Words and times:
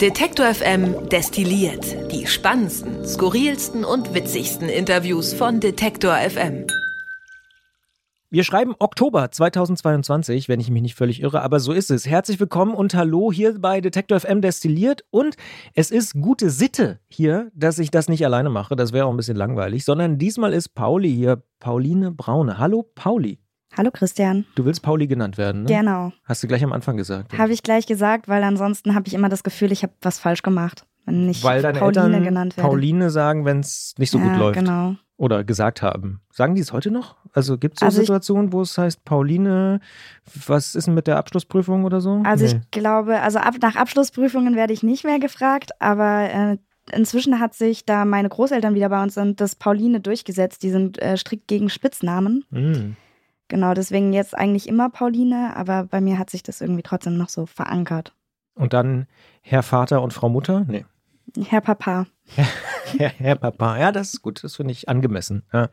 Detektor 0.00 0.52
FM 0.52 1.08
destilliert 1.08 2.12
die 2.12 2.26
spannendsten, 2.26 3.06
skurrilsten 3.06 3.82
und 3.82 4.12
witzigsten 4.12 4.68
Interviews 4.68 5.32
von 5.32 5.58
Detektor 5.58 6.14
FM. 6.14 6.66
Wir 8.28 8.44
schreiben 8.44 8.74
Oktober 8.78 9.30
2022, 9.30 10.50
wenn 10.50 10.60
ich 10.60 10.70
mich 10.70 10.82
nicht 10.82 10.96
völlig 10.96 11.22
irre, 11.22 11.40
aber 11.40 11.60
so 11.60 11.72
ist 11.72 11.90
es. 11.90 12.06
Herzlich 12.06 12.38
willkommen 12.38 12.74
und 12.74 12.94
hallo 12.94 13.32
hier 13.32 13.58
bei 13.58 13.80
Detektor 13.80 14.20
FM 14.20 14.42
destilliert. 14.42 15.02
Und 15.08 15.36
es 15.72 15.90
ist 15.90 16.12
gute 16.20 16.50
Sitte 16.50 17.00
hier, 17.08 17.50
dass 17.54 17.78
ich 17.78 17.90
das 17.90 18.10
nicht 18.10 18.26
alleine 18.26 18.50
mache. 18.50 18.76
Das 18.76 18.92
wäre 18.92 19.06
auch 19.06 19.10
ein 19.10 19.16
bisschen 19.16 19.38
langweilig, 19.38 19.86
sondern 19.86 20.18
diesmal 20.18 20.52
ist 20.52 20.74
Pauli 20.74 21.10
hier, 21.10 21.42
Pauline 21.58 22.10
Braune. 22.10 22.58
Hallo 22.58 22.82
Pauli. 22.82 23.38
Hallo 23.76 23.90
Christian. 23.92 24.46
Du 24.54 24.64
willst 24.64 24.82
Pauli 24.82 25.06
genannt 25.06 25.36
werden, 25.36 25.64
ne? 25.64 25.68
Genau. 25.68 26.12
Hast 26.24 26.42
du 26.42 26.46
gleich 26.46 26.64
am 26.64 26.72
Anfang 26.72 26.96
gesagt. 26.96 27.36
Habe 27.36 27.52
ich 27.52 27.62
gleich 27.62 27.86
gesagt, 27.86 28.26
weil 28.26 28.42
ansonsten 28.42 28.94
habe 28.94 29.06
ich 29.06 29.12
immer 29.14 29.28
das 29.28 29.42
Gefühl, 29.42 29.70
ich 29.70 29.82
habe 29.82 29.92
was 30.00 30.18
falsch 30.18 30.42
gemacht, 30.42 30.86
wenn 31.04 31.28
ich 31.28 31.44
Weil 31.44 31.60
deine 31.60 31.78
Pauline 31.78 32.06
Eltern 32.06 32.24
genannt 32.24 32.56
werde. 32.56 32.68
Pauline 32.68 33.10
sagen, 33.10 33.44
wenn 33.44 33.60
es 33.60 33.94
nicht 33.98 34.10
so 34.10 34.18
ja, 34.18 34.28
gut 34.28 34.38
läuft. 34.38 34.58
Genau. 34.58 34.94
Oder 35.18 35.44
gesagt 35.44 35.82
haben. 35.82 36.20
Sagen 36.30 36.54
die 36.54 36.60
es 36.62 36.72
heute 36.72 36.90
noch? 36.90 37.16
Also 37.32 37.58
gibt 37.58 37.76
es 37.76 37.80
so 37.80 37.86
Also 37.86 38.00
Situationen, 38.00 38.52
wo 38.52 38.62
es 38.62 38.76
heißt, 38.78 39.04
Pauline, 39.04 39.80
was 40.46 40.74
ist 40.74 40.86
denn 40.86 40.94
mit 40.94 41.06
der 41.06 41.18
Abschlussprüfung 41.18 41.84
oder 41.84 42.00
so? 42.00 42.22
Also 42.24 42.44
Nee. 42.46 42.60
ich 42.62 42.70
glaube, 42.70 43.20
also 43.20 43.38
ab, 43.38 43.54
nach 43.60 43.76
Abschlussprüfungen 43.76 44.56
werde 44.56 44.72
ich 44.72 44.82
nicht 44.82 45.04
mehr 45.04 45.18
gefragt, 45.18 45.70
aber 45.80 46.30
äh, 46.30 46.56
inzwischen 46.92 47.40
hat 47.40 47.54
sich, 47.54 47.84
da 47.84 48.04
meine 48.06 48.28
Großeltern 48.30 48.74
wieder 48.74 48.88
bei 48.88 49.02
uns 49.02 49.14
sind, 49.14 49.40
das 49.40 49.54
Pauline 49.54 50.00
durchgesetzt. 50.00 50.62
Die 50.62 50.70
sind 50.70 51.00
äh, 51.00 51.16
strikt 51.18 51.48
gegen 51.48 51.68
Spitznamen. 51.68 52.44
Hm. 52.52 52.96
Genau, 53.48 53.74
deswegen 53.74 54.12
jetzt 54.12 54.36
eigentlich 54.36 54.68
immer 54.68 54.90
Pauline, 54.90 55.56
aber 55.56 55.84
bei 55.84 56.00
mir 56.00 56.18
hat 56.18 56.30
sich 56.30 56.42
das 56.42 56.60
irgendwie 56.60 56.82
trotzdem 56.82 57.16
noch 57.16 57.28
so 57.28 57.46
verankert. 57.46 58.12
Und 58.54 58.72
dann 58.72 59.06
Herr 59.42 59.62
Vater 59.62 60.02
und 60.02 60.12
Frau 60.12 60.28
Mutter? 60.28 60.64
Nee. 60.66 60.84
Herr 61.48 61.60
Papa. 61.60 62.06
Herr, 62.98 63.10
Herr 63.10 63.36
Papa, 63.36 63.78
ja, 63.78 63.92
das 63.92 64.14
ist 64.14 64.22
gut, 64.22 64.42
das 64.42 64.56
finde 64.56 64.72
ich 64.72 64.88
angemessen. 64.88 65.44
Ja. 65.52 65.68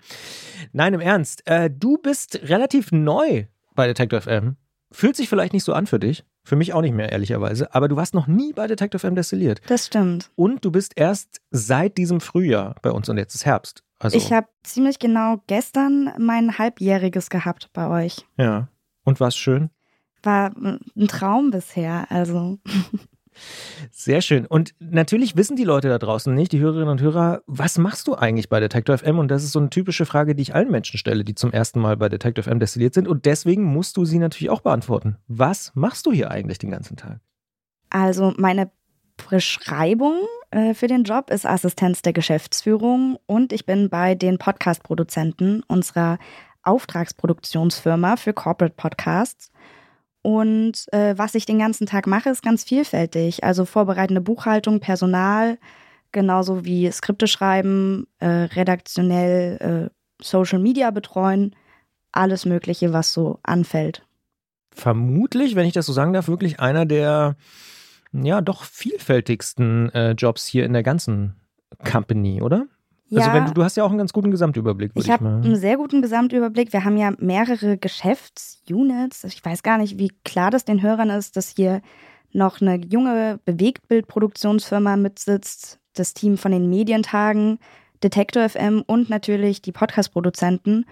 Nein, 0.72 0.94
im 0.94 1.00
Ernst, 1.00 1.48
äh, 1.48 1.70
du 1.70 1.98
bist 1.98 2.39
relativ 2.44 2.92
neu 2.92 3.45
bei 3.76 3.88
Detective 3.88 4.22
FM. 4.22 4.58
Fühlt 4.92 5.16
sich 5.16 5.30
vielleicht 5.30 5.53
nicht 5.53 5.64
so 5.64 5.73
an 5.73 5.88
für 5.88 6.00
dich, 6.00 6.23
für 6.44 6.55
mich 6.55 6.73
auch 6.73 6.81
nicht 6.81 6.94
mehr, 6.94 7.11
ehrlicherweise, 7.11 7.73
aber 7.73 7.88
du 7.88 7.95
warst 7.95 8.14
noch 8.14 8.28
nie 8.28 8.53
bei 8.53 8.67
Detective 8.67 9.00
FM 9.00 9.16
destilliert. 9.16 9.61
Das 9.67 9.88
stimmt. 9.88 10.30
Und 10.36 10.64
du 10.66 10.72
bist 10.72 10.94
erst 10.95 11.42
seit 11.50 11.98
diesem 11.98 12.20
Frühjahr 12.22 12.76
bei 12.81 12.92
uns 12.92 13.09
und 13.09 13.17
jetzt 13.17 13.33
ist 13.33 13.45
Herbst. 13.45 13.83
Also, 14.04 14.18
Ich 14.18 14.32
habe 14.32 14.48
ziemlich 14.64 15.00
genau 15.00 15.42
gestern 15.48 16.14
mein 16.18 16.58
Halbjähriges 16.58 17.30
gehabt 17.30 17.70
bei 17.73 17.88
euch. 17.88 18.26
ja. 18.38 18.68
Und 19.06 19.20
war's 19.20 19.36
schön? 19.36 19.70
War 20.22 20.54
ein 20.56 21.08
Traum 21.10 21.52
bisher. 21.52 22.06
Also 22.10 22.60
Sehr 23.92 24.22
schön. 24.22 24.45
Und 24.45 24.73
natürlich 24.80 25.36
wissen 25.36 25.56
die 25.56 25.64
Leute 25.64 25.90
da 25.90 25.98
draußen 25.98 26.34
nicht, 26.34 26.52
die 26.52 26.60
Hörerinnen 26.60 26.90
und 26.90 27.02
Hörer, 27.02 27.42
was 27.48 27.78
machst 27.78 28.08
du 28.08 28.16
eigentlich 28.16 28.50
bei 28.50 28.60
Detector 28.60 28.98
FM? 28.98 29.20
Und 29.20 29.30
das 29.30 29.44
ist 29.44 29.52
so 29.52 29.60
eine 29.60 29.70
typische 29.70 30.06
Frage, 30.06 30.36
die 30.36 30.44
ich 30.44 30.56
allen 30.56 30.72
Menschen 30.72 30.98
stelle, 30.98 31.23
die 31.23 31.36
zum 31.36 31.52
ersten 31.52 31.80
Mal 31.80 31.98
bei 31.98 32.10
Detector 32.10 32.44
FM 32.44 32.60
destilliert 32.60 32.94
sind. 32.94 33.08
Und 33.08 33.26
deswegen 33.26 33.64
musst 33.64 33.98
du 33.98 34.06
sie 34.06 34.20
natürlich 34.20 34.50
auch 34.50 34.62
beantworten. 34.62 35.17
Was 35.28 35.72
machst 35.76 36.06
du 36.06 36.12
hier 36.12 36.32
eigentlich 36.32 36.60
den 36.60 36.72
ganzen 36.72 36.98
Tag? 36.98 37.20
Also 37.90 38.34
meine 38.38 38.72
Beschreibung 39.30 40.17
für 40.76 40.88
den 40.88 41.04
Job 41.04 41.30
ist 41.32 41.46
Assistenz 41.46 42.02
der 42.02 42.14
Geschäftsführung 42.14 43.18
und 43.26 43.52
ich 43.54 43.66
bin 43.66 43.90
bei 43.90 44.14
den 44.14 44.38
Podcast-Produzenten 44.38 45.64
unserer 45.68 46.20
Auftragsproduktionsfirma 46.64 48.18
für 48.18 48.34
Corporate 48.34 48.76
Podcasts. 48.76 49.52
Und 50.22 50.86
äh, 50.94 51.18
was 51.18 51.36
ich 51.36 51.45
den 51.45 51.60
ganzen 51.60 51.86
Tag 51.86 52.08
mache, 52.08 52.30
ist 52.30 52.44
ganz 52.44 52.64
vielfältig. 52.64 53.44
Also 53.44 53.66
vorbereitende 53.66 54.22
Buchhaltung, 54.22 54.80
Personal, 54.80 55.58
genauso 56.12 56.64
wie 56.64 56.90
Skripte 56.92 57.28
schreiben, 57.28 58.08
äh, 58.20 58.28
redaktionell 58.28 59.90
äh, 59.90 60.23
Social 60.23 60.60
Media 60.60 60.92
betreuen, 60.92 61.56
alles 62.14 62.45
Mögliche, 62.45 62.94
was 62.94 63.11
so 63.11 63.39
anfällt. 63.44 64.06
Vermutlich, 64.72 65.56
wenn 65.56 65.66
ich 65.66 65.73
das 65.73 65.86
so 65.86 65.94
sagen 65.94 66.14
darf, 66.14 66.27
wirklich 66.27 66.60
einer 66.60 66.86
der 66.86 67.36
ja 68.14 68.42
doch 68.42 68.64
vielfältigsten 68.64 69.90
äh, 69.94 70.12
Jobs 70.12 70.46
hier 70.46 70.66
in 70.66 70.74
der 70.74 70.84
ganzen 70.84 71.36
Company, 71.84 72.42
oder? 72.42 72.68
Also 73.16 73.34
wenn 73.34 73.46
du, 73.46 73.54
du 73.54 73.64
hast 73.64 73.78
ja 73.78 73.84
auch 73.84 73.90
einen 73.90 73.98
ganz 73.98 74.14
guten 74.14 74.32
Gesamtüberblick, 74.32 74.96
würde 74.96 75.02
Ich 75.02 75.06
ich, 75.06 75.12
habe 75.12 75.28
einen 75.28 75.56
sehr 75.56 75.78
guten 75.78 76.02
Gesamtüberblick. 76.02 76.74
Wir 76.74 76.84
haben 76.84 76.98
ja 76.98 77.14
mehrere 77.20 77.78
Geschäftsunits. 77.78 79.24
Ich 79.24 79.44
weiß 79.44 79.64
gar 79.64 79.78
nicht, 79.78 80.00
wie 80.00 80.12
klar 80.24 80.52
das 80.52 80.66
den 80.66 80.82
Hörern 80.82 81.10
ist, 81.10 81.38
dass 81.38 81.50
hier 81.50 81.82
noch 82.32 82.62
eine 82.62 82.78
junge 82.78 83.40
Bewegtbildproduktionsfirma 83.46 84.98
mitsitzt, 84.98 85.80
das 85.94 86.14
Team 86.14 86.38
von 86.38 86.52
den 86.52 86.70
Medientagen, 86.70 87.60
Detektor 88.04 88.50
FM 88.50 88.84
und 88.86 89.10
natürlich 89.10 89.62
die 89.62 89.72
Podcast-Produzenten. 89.72 90.86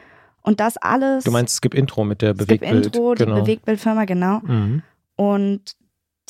Und 0.43 0.59
das 0.59 0.77
alles. 0.77 1.23
Du 1.23 1.31
meinst 1.31 1.57
Skip 1.57 1.73
Intro 1.73 2.03
mit 2.03 2.21
der 2.21 2.33
Skip 2.35 2.47
Bewegtbild. 2.47 2.85
Intro, 2.87 3.15
die 3.15 3.25
genau. 3.25 3.41
Bewegtbildfirma, 3.41 4.05
genau. 4.05 4.39
Mhm. 4.39 4.83
Und 5.15 5.75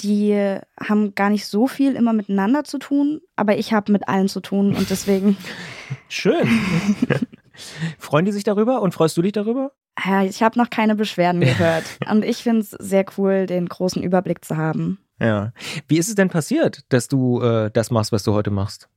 die 0.02 0.60
haben 0.80 1.16
gar 1.16 1.30
nicht 1.30 1.46
so 1.46 1.68
viel 1.68 1.96
immer 1.96 2.14
miteinander 2.14 2.64
zu 2.64 2.78
tun, 2.78 3.22
aber 3.36 3.58
ich 3.58 3.74
habe 3.74 3.92
mit 3.92 4.08
allen 4.08 4.28
zu 4.28 4.40
tun 4.40 4.76
und 4.76 4.90
deswegen, 4.90 5.38
Schön. 6.10 6.48
Freuen 7.98 8.26
die 8.26 8.32
sich 8.32 8.44
darüber 8.44 8.82
und 8.82 8.94
freust 8.94 9.18
du 9.18 9.22
dich 9.22 9.34
darüber? 9.34 9.72
ja, 10.06 10.24
ich 10.24 10.42
habe 10.42 10.58
noch 10.58 10.70
keine 10.70 10.96
Beschwerden 10.96 11.42
gehört. 11.42 11.84
Und 12.10 12.24
ich 12.26 12.38
finde 12.38 12.62
es 12.62 12.72
sehr 12.72 13.06
cool, 13.18 13.46
den 13.46 13.68
großen 13.68 14.02
Überblick 14.02 14.44
zu 14.44 14.58
haben. 14.58 15.00
Ja. 15.20 15.54
Wie 15.88 15.98
ist 15.98 16.08
es 16.08 16.16
denn 16.16 16.30
passiert, 16.30 16.82
dass 16.90 17.08
du 17.08 17.42
äh, 17.42 17.70
das 17.72 17.92
machst, 17.92 18.12
was 18.12 18.24
du 18.24 18.34
heute 18.34 18.52
machst? 18.52 18.90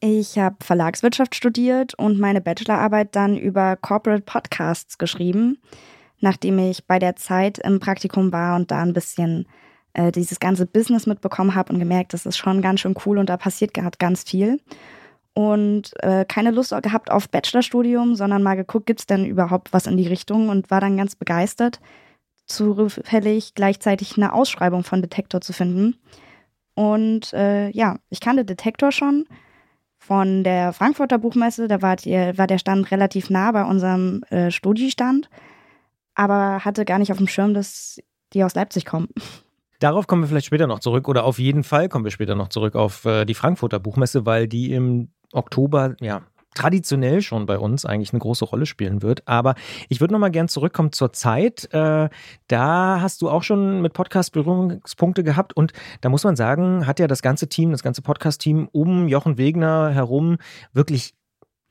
Ich 0.00 0.38
habe 0.38 0.56
Verlagswirtschaft 0.60 1.34
studiert 1.34 1.94
und 1.94 2.18
meine 2.18 2.40
Bachelorarbeit 2.40 3.14
dann 3.14 3.36
über 3.36 3.76
Corporate 3.76 4.22
Podcasts 4.22 4.98
geschrieben, 4.98 5.58
nachdem 6.20 6.58
ich 6.58 6.86
bei 6.86 6.98
der 6.98 7.16
Zeit 7.16 7.58
im 7.58 7.80
Praktikum 7.80 8.32
war 8.32 8.56
und 8.56 8.70
da 8.70 8.82
ein 8.82 8.92
bisschen 8.92 9.46
äh, 9.94 10.12
dieses 10.12 10.40
ganze 10.40 10.66
Business 10.66 11.06
mitbekommen 11.06 11.54
habe 11.54 11.72
und 11.72 11.78
gemerkt, 11.78 12.14
das 12.14 12.26
ist 12.26 12.36
schon 12.36 12.62
ganz 12.62 12.80
schön 12.80 12.94
cool 13.04 13.18
und 13.18 13.28
da 13.28 13.36
passiert 13.36 13.74
gerade 13.74 13.98
ganz 13.98 14.22
viel. 14.24 14.60
Und 15.34 15.92
äh, 16.02 16.24
keine 16.26 16.50
Lust 16.50 16.74
gehabt 16.82 17.10
auf 17.10 17.28
Bachelorstudium, 17.30 18.16
sondern 18.16 18.42
mal 18.42 18.56
geguckt, 18.56 18.86
gibt 18.86 19.00
es 19.00 19.06
denn 19.06 19.24
überhaupt 19.24 19.72
was 19.72 19.86
in 19.86 19.96
die 19.96 20.06
Richtung 20.06 20.50
und 20.50 20.70
war 20.70 20.80
dann 20.80 20.96
ganz 20.96 21.16
begeistert, 21.16 21.80
zufällig 22.46 23.54
gleichzeitig 23.54 24.16
eine 24.16 24.34
Ausschreibung 24.34 24.84
von 24.84 25.00
Detektor 25.00 25.40
zu 25.40 25.52
finden. 25.52 25.96
Und 26.74 27.32
äh, 27.32 27.70
ja, 27.70 27.98
ich 28.10 28.20
kannte 28.20 28.44
Detektor 28.44 28.92
schon 28.92 29.26
von 29.98 30.42
der 30.42 30.72
Frankfurter 30.72 31.18
Buchmesse. 31.18 31.68
Da 31.68 31.80
war, 31.80 31.96
die, 31.96 32.12
war 32.12 32.46
der 32.46 32.58
Stand 32.58 32.90
relativ 32.90 33.30
nah 33.30 33.52
bei 33.52 33.64
unserem 33.64 34.22
äh, 34.24 34.50
Studi-Stand, 34.50 35.30
aber 36.14 36.64
hatte 36.64 36.84
gar 36.84 36.98
nicht 36.98 37.12
auf 37.12 37.18
dem 37.18 37.28
Schirm, 37.28 37.54
dass 37.54 38.00
die 38.32 38.44
aus 38.44 38.54
Leipzig 38.54 38.84
kommen. 38.84 39.08
Darauf 39.82 40.06
kommen 40.06 40.22
wir 40.22 40.28
vielleicht 40.28 40.46
später 40.46 40.68
noch 40.68 40.78
zurück 40.78 41.08
oder 41.08 41.24
auf 41.24 41.40
jeden 41.40 41.64
Fall 41.64 41.88
kommen 41.88 42.04
wir 42.04 42.12
später 42.12 42.36
noch 42.36 42.48
zurück 42.48 42.76
auf 42.76 43.04
äh, 43.04 43.24
die 43.24 43.34
Frankfurter 43.34 43.80
Buchmesse, 43.80 44.24
weil 44.24 44.46
die 44.46 44.72
im 44.72 45.08
Oktober, 45.32 45.96
ja, 46.00 46.22
traditionell 46.54 47.20
schon 47.20 47.46
bei 47.46 47.58
uns 47.58 47.84
eigentlich 47.84 48.12
eine 48.12 48.20
große 48.20 48.44
Rolle 48.44 48.66
spielen 48.66 49.02
wird. 49.02 49.26
Aber 49.26 49.56
ich 49.88 50.00
würde 50.00 50.12
nochmal 50.12 50.30
gern 50.30 50.46
zurückkommen 50.46 50.92
zur 50.92 51.12
Zeit. 51.12 51.68
Äh, 51.72 52.10
da 52.46 53.00
hast 53.00 53.22
du 53.22 53.30
auch 53.30 53.42
schon 53.42 53.82
mit 53.82 53.92
Podcast 53.92 54.32
Berührungspunkte 54.32 55.24
gehabt 55.24 55.56
und 55.56 55.72
da 56.00 56.10
muss 56.10 56.22
man 56.22 56.36
sagen, 56.36 56.86
hat 56.86 57.00
ja 57.00 57.08
das 57.08 57.22
ganze 57.22 57.48
Team, 57.48 57.72
das 57.72 57.82
ganze 57.82 58.02
Podcast-Team 58.02 58.68
um 58.70 59.08
Jochen 59.08 59.36
Wegner 59.36 59.90
herum 59.90 60.36
wirklich 60.72 61.14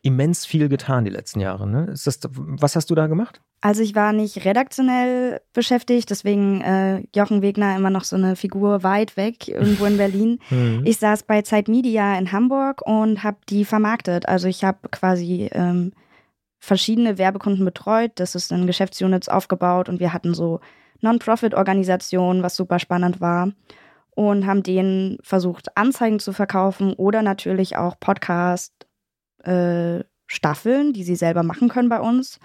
immens 0.02 0.46
viel 0.46 0.68
getan 0.68 1.06
die 1.06 1.12
letzten 1.12 1.40
Jahre. 1.40 1.66
Ne? 1.66 1.86
Ist 1.86 2.08
das, 2.08 2.20
was 2.34 2.76
hast 2.76 2.90
du 2.90 2.96
da 2.96 3.08
gemacht? 3.08 3.40
Also 3.64 3.84
ich 3.84 3.94
war 3.94 4.12
nicht 4.12 4.44
redaktionell 4.44 5.40
beschäftigt, 5.54 6.10
deswegen 6.10 6.62
äh, 6.62 7.04
Jochen 7.16 7.44
Wegner 7.44 7.76
immer 7.76 7.92
noch 7.92 8.04
so 8.04 8.16
eine 8.16 8.36
Figur 8.36 8.82
weit 8.82 9.16
weg, 9.18 9.48
irgendwo 9.48 9.86
in 9.86 9.98
Berlin. 9.98 10.40
Mhm. 10.50 10.82
Ich 10.86 10.98
saß 10.98 11.24
bei 11.24 11.44
Zeit 11.44 11.68
Media 11.68 12.18
in 12.18 12.32
Hamburg 12.32 12.82
und 12.86 13.24
habe 13.24 13.38
die 13.48 13.64
vermarktet. 13.64 14.28
Also 14.28 14.48
ich 14.48 14.64
habe 14.64 14.90
quasi 14.90 15.50
ähm, 15.54 15.94
verschiedene 16.60 17.18
Werbekunden 17.18 17.64
betreut. 17.64 18.12
Das 18.16 18.36
ist 18.36 18.52
in 18.52 18.68
Geschäftsunits 18.68 19.30
aufgebaut 19.30 19.88
und 19.88 20.00
wir 20.00 20.14
hatten 20.14 20.34
so 20.34 20.60
Non-Profit-Organisationen, 21.02 22.44
was 22.44 22.56
super 22.56 22.80
spannend 22.80 23.22
war. 23.22 23.52
Und 24.10 24.46
haben 24.46 24.64
denen 24.64 25.20
versucht, 25.22 25.78
Anzeigen 25.78 26.20
zu 26.20 26.34
verkaufen 26.34 26.94
oder 26.94 27.22
natürlich 27.22 27.78
auch 27.78 28.00
Podcast-Staffeln, 28.00 30.94
die 30.94 31.04
sie 31.04 31.16
selber 31.16 31.44
machen 31.44 31.70
können 31.70 31.90
bei 31.90 32.02
uns 32.02 32.40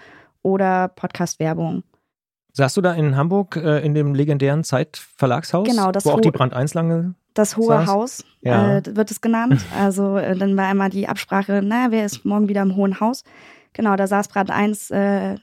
oder 0.47 0.87
Podcast-Werbung. 0.87 1.83
Saßt 2.53 2.77
du 2.77 2.81
da 2.81 2.93
in 2.93 3.15
Hamburg 3.15 3.57
äh, 3.57 3.85
in 3.85 3.93
dem 3.93 4.15
legendären 4.15 4.63
Zeitverlagshaus? 4.63 5.67
Genau, 5.67 5.91
das 5.91 6.05
wo 6.05 6.11
auch 6.11 6.21
die 6.21 6.31
Brand 6.31 6.53
1 6.53 6.73
lange. 6.73 7.13
Das 7.33 7.55
Hohe 7.57 7.67
Saß? 7.67 7.87
Haus 7.87 8.25
Ja. 8.41 8.77
äh, 8.77 8.95
wird 8.95 9.11
es 9.11 9.21
genannt. 9.21 9.61
Also 9.77 10.17
äh, 10.17 10.35
dann 10.35 10.55
war 10.57 10.71
immer 10.71 10.89
die 10.89 11.07
Absprache, 11.07 11.61
na, 11.63 11.91
wer 11.91 12.05
ist 12.05 12.25
morgen 12.25 12.47
wieder 12.47 12.61
im 12.63 12.75
Hohen 12.75 12.99
Haus? 12.99 13.23
Genau, 13.73 13.95
da 13.95 14.07
saß 14.07 14.29
Brand 14.29 14.49
1 14.49 14.89
äh, 14.89 15.35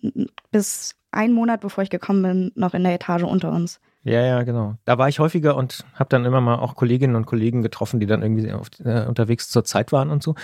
bis 0.50 0.96
einen 1.12 1.34
Monat, 1.34 1.60
bevor 1.60 1.84
ich 1.84 1.90
gekommen 1.90 2.22
bin, 2.22 2.52
noch 2.56 2.74
in 2.74 2.82
der 2.82 2.94
Etage 2.94 3.22
unter 3.22 3.52
uns. 3.52 3.78
Ja, 4.06 4.20
ja, 4.20 4.42
genau. 4.42 4.76
Da 4.84 4.98
war 4.98 5.08
ich 5.08 5.18
häufiger 5.18 5.56
und 5.56 5.82
habe 5.94 6.10
dann 6.10 6.26
immer 6.26 6.42
mal 6.42 6.56
auch 6.56 6.74
Kolleginnen 6.74 7.16
und 7.16 7.24
Kollegen 7.24 7.62
getroffen, 7.62 8.00
die 8.00 8.06
dann 8.06 8.20
irgendwie 8.20 8.52
auf, 8.52 8.68
äh, 8.84 9.06
unterwegs 9.06 9.48
zur 9.48 9.64
Zeit 9.64 9.92
waren 9.92 10.10
und 10.10 10.22
so, 10.22 10.34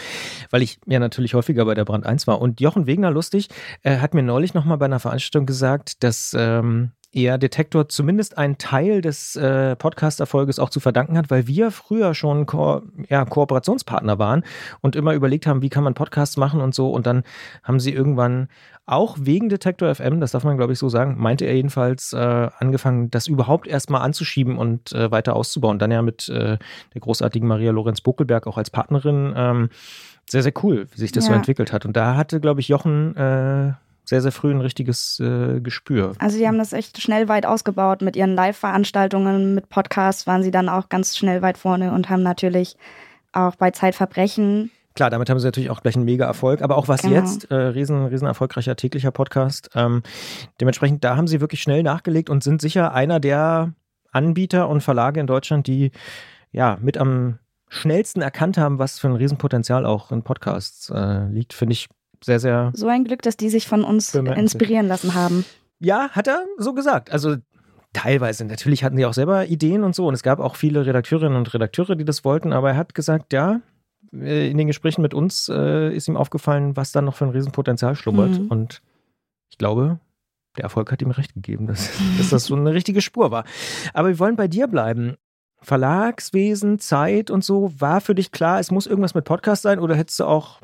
weil 0.48 0.62
ich 0.62 0.80
ja 0.86 0.98
natürlich 0.98 1.34
häufiger 1.34 1.66
bei 1.66 1.74
der 1.74 1.84
Brand 1.84 2.06
1 2.06 2.26
war. 2.26 2.40
Und 2.40 2.60
Jochen 2.62 2.86
Wegner, 2.86 3.10
lustig, 3.10 3.48
äh, 3.82 3.98
hat 3.98 4.14
mir 4.14 4.22
neulich 4.22 4.54
nochmal 4.54 4.78
bei 4.78 4.86
einer 4.86 4.98
Veranstaltung 4.98 5.44
gesagt, 5.44 6.02
dass 6.02 6.34
ähm, 6.38 6.92
er 7.12 7.38
Detektor 7.38 7.88
zumindest 7.88 8.38
einen 8.38 8.58
Teil 8.58 9.00
des 9.00 9.34
äh, 9.34 9.74
Podcast-Erfolges 9.74 10.58
auch 10.58 10.70
zu 10.70 10.78
verdanken 10.78 11.18
hat, 11.18 11.30
weil 11.30 11.46
wir 11.48 11.70
früher 11.72 12.14
schon 12.14 12.46
Ko 12.46 12.82
ja, 13.08 13.24
Kooperationspartner 13.24 14.18
waren 14.18 14.44
und 14.80 14.94
immer 14.94 15.14
überlegt 15.14 15.46
haben, 15.46 15.60
wie 15.62 15.70
kann 15.70 15.82
man 15.82 15.94
Podcasts 15.94 16.36
machen 16.36 16.60
und 16.60 16.74
so. 16.74 16.90
Und 16.90 17.06
dann 17.06 17.24
haben 17.64 17.80
sie 17.80 17.92
irgendwann 17.92 18.48
auch 18.86 19.16
wegen 19.20 19.48
Detektor 19.48 19.92
FM, 19.94 20.20
das 20.20 20.32
darf 20.32 20.44
man 20.44 20.56
glaube 20.56 20.72
ich 20.72 20.78
so 20.78 20.88
sagen, 20.88 21.16
meinte 21.18 21.44
er 21.44 21.54
jedenfalls, 21.54 22.12
äh, 22.12 22.48
angefangen, 22.58 23.10
das 23.10 23.26
überhaupt 23.26 23.66
erstmal 23.66 24.02
anzuschieben 24.02 24.56
und 24.56 24.92
äh, 24.92 25.10
weiter 25.10 25.34
auszubauen. 25.34 25.78
Dann 25.78 25.90
ja 25.90 26.02
mit 26.02 26.28
äh, 26.28 26.58
der 26.94 27.00
großartigen 27.00 27.48
Maria 27.48 27.72
Lorenz 27.72 28.00
Buckelberg 28.00 28.46
auch 28.46 28.56
als 28.56 28.70
Partnerin. 28.70 29.32
Ähm, 29.36 29.68
sehr, 30.28 30.42
sehr 30.44 30.52
cool, 30.62 30.86
wie 30.92 30.98
sich 30.98 31.10
das 31.10 31.24
ja. 31.24 31.30
so 31.30 31.36
entwickelt 31.36 31.72
hat. 31.72 31.84
Und 31.84 31.96
da 31.96 32.16
hatte, 32.16 32.40
glaube 32.40 32.60
ich, 32.60 32.68
Jochen 32.68 33.16
äh, 33.16 33.72
sehr, 34.05 34.20
sehr 34.20 34.32
früh 34.32 34.50
ein 34.50 34.61
richtiges 34.61 35.20
äh, 35.20 35.61
Gespür. 35.61 36.12
Also 36.19 36.38
die 36.38 36.47
haben 36.47 36.58
das 36.58 36.73
echt 36.73 37.00
schnell 37.00 37.29
weit 37.29 37.47
ausgebaut 37.47 38.02
mit 38.02 38.17
ihren 38.17 38.35
Live-Veranstaltungen, 38.35 39.55
mit 39.55 39.69
Podcasts 39.69 40.26
waren 40.26 40.43
sie 40.43 40.50
dann 40.50 40.69
auch 40.69 40.88
ganz 40.88 41.17
schnell 41.17 41.43
weit 41.43 41.58
vorne 41.58 41.93
und 41.93 42.11
haben 42.11 42.23
natürlich 42.23 42.76
auch 43.32 43.56
bei 43.56 43.70
Zeitverbrechen 43.70 44.70
Klar, 44.94 45.08
damit 45.08 45.31
haben 45.31 45.38
sie 45.38 45.47
natürlich 45.47 45.70
auch 45.70 45.82
gleich 45.82 45.94
einen 45.94 46.05
mega 46.05 46.26
Erfolg, 46.26 46.62
aber 46.62 46.76
auch 46.76 46.88
was 46.88 47.02
genau. 47.02 47.14
jetzt, 47.14 47.50
äh, 47.50 47.55
riesen, 47.55 48.06
riesen 48.06 48.26
erfolgreicher 48.26 48.75
täglicher 48.75 49.12
Podcast. 49.12 49.70
Ähm, 49.75 50.03
dementsprechend, 50.61 51.05
da 51.05 51.17
haben 51.17 51.29
sie 51.29 51.41
wirklich 51.41 51.62
schnell 51.62 51.82
nachgelegt 51.82 52.29
und 52.29 52.43
sind 52.43 52.61
sicher 52.61 52.93
einer 52.93 53.20
der 53.20 53.73
Anbieter 54.11 54.69
und 54.69 54.81
Verlage 54.81 55.20
in 55.20 55.29
Deutschland, 55.29 55.69
die 55.69 55.93
ja 56.50 56.76
mit 56.81 56.99
am 56.99 57.38
schnellsten 57.69 58.20
erkannt 58.20 58.58
haben, 58.58 58.81
was 58.81 58.99
für 58.99 59.06
ein 59.06 59.14
Riesenpotenzial 59.14 59.87
auch 59.87 60.11
in 60.11 60.23
Podcasts 60.25 60.91
äh, 60.91 61.26
liegt, 61.29 61.53
finde 61.53 61.75
ich 61.75 61.88
sehr, 62.22 62.40
sehr. 62.40 62.72
So 62.75 62.88
ein 62.88 63.05
Glück, 63.05 63.22
dass 63.22 63.37
die 63.37 63.49
sich 63.49 63.67
von 63.67 63.84
uns 63.84 64.14
inspirieren 64.14 64.88
lassen 64.88 65.14
haben. 65.14 65.44
Ja, 65.78 66.11
hat 66.11 66.28
er 66.28 66.44
so 66.58 66.75
gesagt. 66.75 67.11
Also 67.11 67.37
teilweise. 67.93 68.44
Natürlich 68.44 68.84
hatten 68.84 68.96
die 68.96 69.06
auch 69.06 69.14
selber 69.14 69.46
Ideen 69.46 69.84
und 69.84 69.94
so. 69.94 70.06
Und 70.06 70.14
es 70.14 70.22
gab 70.22 70.38
auch 70.38 70.56
viele 70.56 70.87
Redakteurinnen 70.87 71.37
und 71.37 71.52
Redakteure, 71.52 71.96
die 71.96 72.05
das 72.05 72.25
wollten. 72.25 72.52
Aber 72.52 72.70
er 72.70 72.76
hat 72.76 72.94
gesagt, 72.94 73.32
ja, 73.32 73.61
äh, 74.12 74.50
in 74.50 74.58
den 74.58 74.67
Gesprächen 74.67 75.02
mit 75.02 75.14
uns 75.14 75.49
äh, 75.49 75.94
ist 75.94 76.08
ihm 76.08 76.17
aufgefallen, 76.17 76.76
was 76.76 76.93
da 76.93 77.02
noch 77.02 77.17
für 77.17 77.25
ein 77.25 77.31
Riesenpotenzial 77.31 77.94
schlummert. 77.94 78.38
Mhm. 78.38 78.49
Und 78.49 78.82
ich 79.50 79.58
glaube, 79.58 79.99
der 80.56 80.64
Erfolg 80.64 80.90
hat 80.93 81.02
ihm 81.02 81.11
recht 81.11 81.34
gegeben, 81.34 81.67
dass, 81.67 81.90
dass 82.19 82.31
das 82.31 82.44
so 82.44 82.55
eine 82.55 82.75
richtige 82.75 83.00
Spur 83.00 83.31
war. 83.31 83.44
Aber 83.94 84.08
wir 84.08 84.19
wollen 84.19 84.37
bei 84.37 84.49
dir 84.49 84.67
bleiben. 84.67 85.17
Verlagswesen, 85.62 86.78
Zeit 86.78 87.31
und 87.31 87.44
so, 87.44 87.70
war 87.78 88.00
für 88.00 88.14
dich 88.14 88.32
klar, 88.32 88.61
es 88.61 88.70
muss 88.70 88.87
irgendwas 88.87 89.14
mit 89.14 89.26
Podcast 89.26 89.61
sein 89.61 89.78
oder 89.78 89.94
hättest 89.94 90.19
du 90.20 90.25
auch 90.25 90.61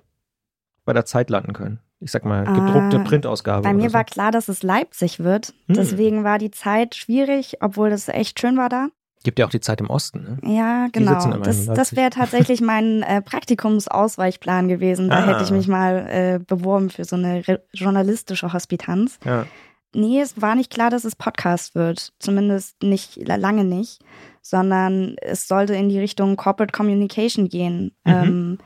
bei 0.87 0.95
der 0.95 1.05
Zeit 1.05 1.29
landen 1.29 1.53
können? 1.53 1.81
Ich 2.01 2.11
sag 2.11 2.25
mal, 2.25 2.45
gedruckte 2.45 2.99
äh, 2.99 3.05
Printausgabe. 3.05 3.63
Bei 3.63 3.75
mir 3.75 3.91
so. 3.91 3.95
war 3.95 4.05
klar, 4.05 4.31
dass 4.31 4.49
es 4.49 4.63
Leipzig 4.63 5.21
wird. 5.21 5.55
Hm. 5.67 5.77
Deswegen 5.77 6.25
war 6.25 6.39
die 6.39 6.51
Zeit 6.51 6.95
schwierig, 6.95 7.59
obwohl 7.61 7.93
es 7.93 8.09
echt 8.09 8.41
schön 8.41 8.57
war 8.57 8.69
da. 8.69 8.89
Gibt 9.25 9.39
ja 9.39 9.47
auch 9.47 9.51
die 9.51 9.61
Zeit 9.61 9.81
im 9.81 9.91
Osten. 9.91 10.39
Ne? 10.43 10.55
Ja, 10.57 10.87
genau. 10.93 11.39
Das, 11.39 11.67
das 11.67 11.97
wäre 11.97 12.11
tatsächlich 12.11 12.61
mein 12.61 13.03
äh, 13.03 13.23
Praktikumsausweichplan 13.23 14.69
gewesen. 14.69 15.09
Da 15.09 15.17
ah. 15.17 15.27
hätte 15.27 15.43
ich 15.43 15.51
mich 15.51 15.69
mal 15.69 16.07
äh, 16.09 16.39
beworben 16.39 16.91
für 16.91 17.05
so 17.05 17.17
eine 17.17 17.43
journalistische 17.73 18.53
Hospitanz. 18.53 19.19
Ja. 19.25 19.47
Nee, 19.95 20.21
es 20.21 20.41
war 20.41 20.55
nicht 20.55 20.71
klar, 20.71 20.91
dass 20.91 21.05
es 21.05 21.17
Podcast 21.17 21.75
wird. 21.75 22.13
Zumindest 22.21 22.83
nicht 22.83 23.17
lange 23.27 23.65
nicht. 23.65 24.01
Sondern 24.43 25.17
es 25.23 25.49
sollte 25.49 25.75
in 25.75 25.89
die 25.89 25.99
Richtung 25.99 26.37
Corporate 26.37 26.73
Communication 26.73 27.49
gehen. 27.49 27.97
Mhm. 28.05 28.13
Ähm, 28.13 28.59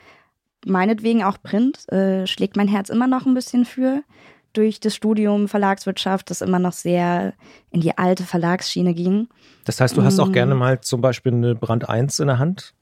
meinetwegen 0.67 1.23
auch 1.23 1.39
Print, 1.43 1.89
äh, 1.93 2.27
schlägt 2.27 2.57
mein 2.57 2.69
Herz 2.69 2.89
immer 2.89 3.07
noch 3.07 3.27
ein 3.27 3.35
bisschen 3.35 3.65
für. 3.65 4.03
Durch 4.53 4.81
das 4.81 4.97
Studium 4.97 5.47
Verlagswirtschaft, 5.47 6.29
das 6.29 6.41
immer 6.41 6.59
noch 6.59 6.73
sehr 6.73 7.35
in 7.71 7.81
die 7.81 7.97
alte 7.97 8.25
Verlagsschiene 8.25 8.95
ging. 8.95 9.29
Das 9.65 9.81
heißt, 9.81 9.97
du 9.97 10.03
hast 10.03 10.19
auch 10.19 10.29
mm. 10.29 10.33
gerne 10.33 10.55
mal 10.57 10.81
zum 10.81 11.01
Beispiel 11.01 11.33
eine 11.33 11.55
Brand 11.55 11.89
1 11.89 12.19
in 12.19 12.27
der 12.27 12.41
Hand? 12.41 12.75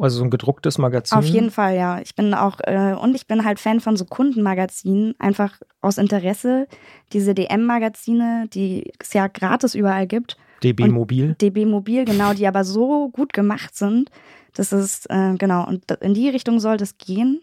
Also 0.00 0.18
so 0.18 0.24
ein 0.24 0.30
gedrucktes 0.30 0.78
Magazin? 0.78 1.18
Auf 1.18 1.26
jeden 1.26 1.50
Fall, 1.50 1.76
ja. 1.76 2.00
Ich 2.00 2.14
bin 2.14 2.34
auch, 2.34 2.60
äh, 2.64 2.94
und 2.94 3.14
ich 3.14 3.26
bin 3.26 3.44
halt 3.44 3.60
Fan 3.60 3.80
von 3.80 3.96
so 3.96 4.04
Kundenmagazinen, 4.04 5.14
einfach 5.18 5.60
aus 5.80 5.98
Interesse. 5.98 6.66
Diese 7.12 7.34
DM-Magazine, 7.34 8.48
die 8.52 8.92
es 8.98 9.12
ja 9.12 9.28
gratis 9.28 9.74
überall 9.74 10.06
gibt. 10.06 10.36
DB 10.62 10.88
Mobil? 10.88 11.34
DB 11.40 11.66
Mobil, 11.66 12.04
genau, 12.04 12.32
die 12.32 12.46
aber 12.46 12.64
so 12.64 13.10
gut 13.10 13.32
gemacht 13.32 13.76
sind, 13.76 14.10
das 14.58 14.72
ist, 14.72 15.08
äh, 15.10 15.34
genau, 15.36 15.66
und 15.66 15.90
in 16.00 16.14
die 16.14 16.28
Richtung 16.28 16.60
sollte 16.60 16.84
es 16.84 16.98
gehen. 16.98 17.40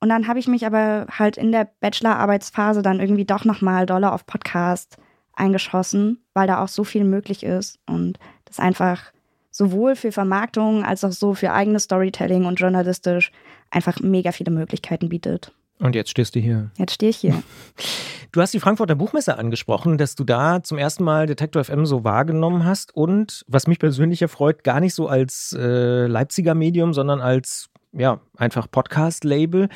Und 0.00 0.08
dann 0.08 0.26
habe 0.26 0.38
ich 0.38 0.48
mich 0.48 0.64
aber 0.64 1.06
halt 1.10 1.36
in 1.36 1.52
der 1.52 1.68
Bachelorarbeitsphase 1.80 2.80
dann 2.80 3.00
irgendwie 3.00 3.26
doch 3.26 3.44
nochmal 3.44 3.84
doller 3.84 4.14
auf 4.14 4.24
Podcast 4.24 4.96
eingeschossen, 5.34 6.24
weil 6.32 6.46
da 6.46 6.62
auch 6.62 6.68
so 6.68 6.84
viel 6.84 7.04
möglich 7.04 7.42
ist 7.42 7.78
und 7.86 8.18
das 8.46 8.58
einfach 8.58 9.12
sowohl 9.50 9.96
für 9.96 10.12
Vermarktung 10.12 10.84
als 10.84 11.04
auch 11.04 11.12
so 11.12 11.34
für 11.34 11.52
eigenes 11.52 11.84
Storytelling 11.84 12.46
und 12.46 12.60
journalistisch 12.60 13.30
einfach 13.70 14.00
mega 14.00 14.32
viele 14.32 14.50
Möglichkeiten 14.50 15.08
bietet. 15.08 15.52
Und 15.80 15.94
jetzt 15.94 16.10
stehst 16.10 16.34
du 16.34 16.40
hier. 16.40 16.70
Jetzt 16.76 16.94
stehe 16.94 17.10
ich 17.10 17.16
hier. 17.16 17.42
Du 18.32 18.40
hast 18.40 18.52
die 18.52 18.60
Frankfurter 18.60 18.94
Buchmesse 18.94 19.38
angesprochen, 19.38 19.98
dass 19.98 20.14
du 20.14 20.24
da 20.24 20.62
zum 20.62 20.78
ersten 20.78 21.02
Mal 21.02 21.26
Detektor 21.26 21.64
FM 21.64 21.86
so 21.86 22.04
wahrgenommen 22.04 22.64
hast 22.64 22.94
und, 22.94 23.44
was 23.48 23.66
mich 23.66 23.78
persönlich 23.78 24.22
erfreut, 24.22 24.62
gar 24.62 24.78
nicht 24.78 24.94
so 24.94 25.08
als 25.08 25.56
äh, 25.58 26.06
Leipziger 26.06 26.54
Medium, 26.54 26.92
sondern 26.92 27.20
als 27.20 27.70
ja, 27.92 28.20
einfach 28.36 28.70
Podcast-Label. 28.70 29.68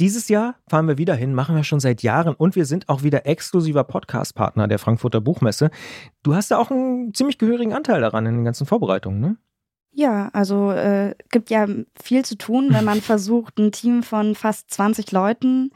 Dieses 0.00 0.28
Jahr 0.28 0.56
fahren 0.68 0.86
wir 0.86 0.98
wieder 0.98 1.14
hin, 1.14 1.34
machen 1.34 1.56
wir 1.56 1.64
schon 1.64 1.80
seit 1.80 2.02
Jahren 2.02 2.34
und 2.34 2.56
wir 2.56 2.66
sind 2.66 2.88
auch 2.88 3.02
wieder 3.02 3.26
exklusiver 3.26 3.84
Podcast-Partner 3.84 4.68
der 4.68 4.78
Frankfurter 4.78 5.20
Buchmesse. 5.20 5.70
Du 6.22 6.34
hast 6.34 6.50
da 6.50 6.58
auch 6.58 6.70
einen 6.70 7.14
ziemlich 7.14 7.38
gehörigen 7.38 7.72
Anteil 7.72 8.00
daran 8.00 8.26
in 8.26 8.34
den 8.34 8.44
ganzen 8.44 8.66
Vorbereitungen, 8.66 9.20
ne? 9.20 9.36
Ja, 9.94 10.28
also 10.32 10.72
äh, 10.72 11.14
gibt 11.30 11.50
ja 11.50 11.66
viel 12.02 12.24
zu 12.24 12.36
tun, 12.36 12.68
wenn 12.70 12.84
man 12.84 13.00
versucht, 13.00 13.58
ein 13.58 13.72
Team 13.72 14.02
von 14.02 14.34
fast 14.34 14.70
20 14.72 15.12
Leuten 15.12 15.70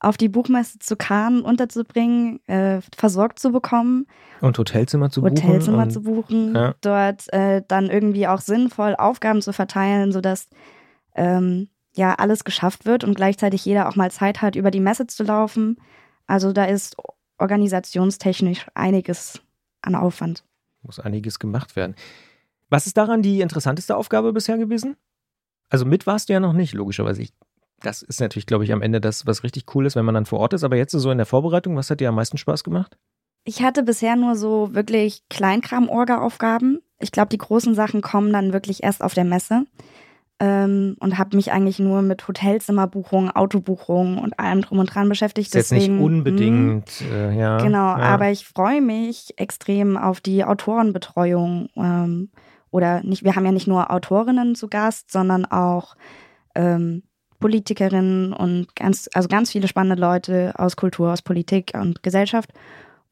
auf 0.00 0.16
die 0.16 0.28
Buchmesse 0.28 0.78
zu 0.78 0.96
Kahn 0.96 1.42
unterzubringen, 1.42 2.40
äh, 2.46 2.80
versorgt 2.96 3.38
zu 3.38 3.50
bekommen. 3.50 4.06
Und 4.40 4.56
Hotelzimmer 4.56 5.10
zu 5.10 5.22
buchen. 5.22 5.36
Hotelzimmer 5.36 5.88
zu 5.88 6.02
buchen. 6.02 6.54
Ja. 6.54 6.74
Dort 6.80 7.32
äh, 7.32 7.62
dann 7.66 7.90
irgendwie 7.90 8.26
auch 8.26 8.40
sinnvoll 8.40 8.94
Aufgaben 8.96 9.42
zu 9.42 9.52
verteilen, 9.52 10.12
sodass 10.12 10.48
ähm, 11.14 11.68
ja 11.94 12.14
alles 12.14 12.44
geschafft 12.44 12.86
wird 12.86 13.02
und 13.02 13.16
gleichzeitig 13.16 13.64
jeder 13.64 13.88
auch 13.88 13.96
mal 13.96 14.10
Zeit 14.10 14.40
hat, 14.40 14.54
über 14.54 14.70
die 14.70 14.80
Messe 14.80 15.08
zu 15.08 15.24
laufen. 15.24 15.76
Also 16.26 16.52
da 16.52 16.64
ist 16.64 16.96
organisationstechnisch 17.38 18.66
einiges 18.74 19.40
an 19.82 19.94
Aufwand. 19.94 20.44
Muss 20.82 21.00
einiges 21.00 21.38
gemacht 21.40 21.74
werden. 21.74 21.96
Was 22.70 22.86
ist 22.86 22.96
daran 22.96 23.22
die 23.22 23.40
interessanteste 23.40 23.96
Aufgabe 23.96 24.32
bisher 24.32 24.58
gewesen? 24.58 24.96
Also 25.70 25.84
mit 25.84 26.06
warst 26.06 26.28
du 26.28 26.32
ja 26.32 26.40
noch 26.40 26.52
nicht, 26.52 26.74
logischerweise. 26.74 27.22
Ich, 27.22 27.32
das 27.80 28.02
ist 28.02 28.20
natürlich, 28.20 28.46
glaube 28.46 28.64
ich, 28.64 28.72
am 28.72 28.82
Ende 28.82 29.00
das, 29.00 29.26
was 29.26 29.42
richtig 29.42 29.74
cool 29.74 29.86
ist, 29.86 29.96
wenn 29.96 30.04
man 30.04 30.14
dann 30.14 30.26
vor 30.26 30.40
Ort 30.40 30.52
ist. 30.52 30.64
Aber 30.64 30.76
jetzt 30.76 30.92
so 30.92 31.10
in 31.10 31.18
der 31.18 31.26
Vorbereitung, 31.26 31.76
was 31.76 31.90
hat 31.90 32.00
dir 32.00 32.08
am 32.08 32.14
meisten 32.14 32.38
Spaß 32.38 32.64
gemacht? 32.64 32.96
Ich 33.44 33.62
hatte 33.62 33.82
bisher 33.82 34.16
nur 34.16 34.36
so 34.36 34.74
wirklich 34.74 35.22
Kleinkram-Orga-Aufgaben. 35.30 36.80
Ich 36.98 37.12
glaube, 37.12 37.28
die 37.28 37.38
großen 37.38 37.74
Sachen 37.74 38.02
kommen 38.02 38.32
dann 38.32 38.52
wirklich 38.52 38.82
erst 38.82 39.02
auf 39.02 39.14
der 39.14 39.24
Messe. 39.24 39.64
Ähm, 40.40 40.96
und 41.00 41.18
habe 41.18 41.34
mich 41.34 41.50
eigentlich 41.50 41.80
nur 41.80 42.00
mit 42.00 42.28
Hotelzimmerbuchungen, 42.28 43.30
Autobuchungen 43.30 44.18
und 44.18 44.38
allem 44.38 44.62
drum 44.62 44.78
und 44.78 44.94
dran 44.94 45.08
beschäftigt. 45.08 45.52
Das 45.52 45.62
ist 45.62 45.70
Deswegen, 45.72 45.94
jetzt 45.94 46.00
nicht 46.00 46.06
unbedingt, 46.06 47.00
mh, 47.00 47.08
hm. 47.08 47.12
äh, 47.12 47.38
ja. 47.38 47.58
Genau, 47.58 47.88
ja. 47.88 47.96
aber 47.96 48.30
ich 48.30 48.46
freue 48.46 48.80
mich 48.80 49.34
extrem 49.36 49.96
auf 49.96 50.20
die 50.20 50.44
Autorenbetreuung. 50.44 51.70
Ähm, 51.74 52.30
oder 52.70 53.02
nicht, 53.02 53.24
wir 53.24 53.34
haben 53.34 53.44
ja 53.44 53.52
nicht 53.52 53.66
nur 53.66 53.90
Autorinnen 53.90 54.54
zu 54.54 54.68
Gast, 54.68 55.10
sondern 55.10 55.44
auch 55.44 55.96
ähm, 56.54 57.02
Politikerinnen 57.40 58.32
und 58.32 58.74
ganz, 58.74 59.08
also 59.12 59.28
ganz 59.28 59.52
viele 59.52 59.68
spannende 59.68 60.00
Leute 60.00 60.54
aus 60.56 60.76
Kultur, 60.76 61.12
aus 61.12 61.22
Politik 61.22 61.72
und 61.74 62.02
Gesellschaft. 62.02 62.50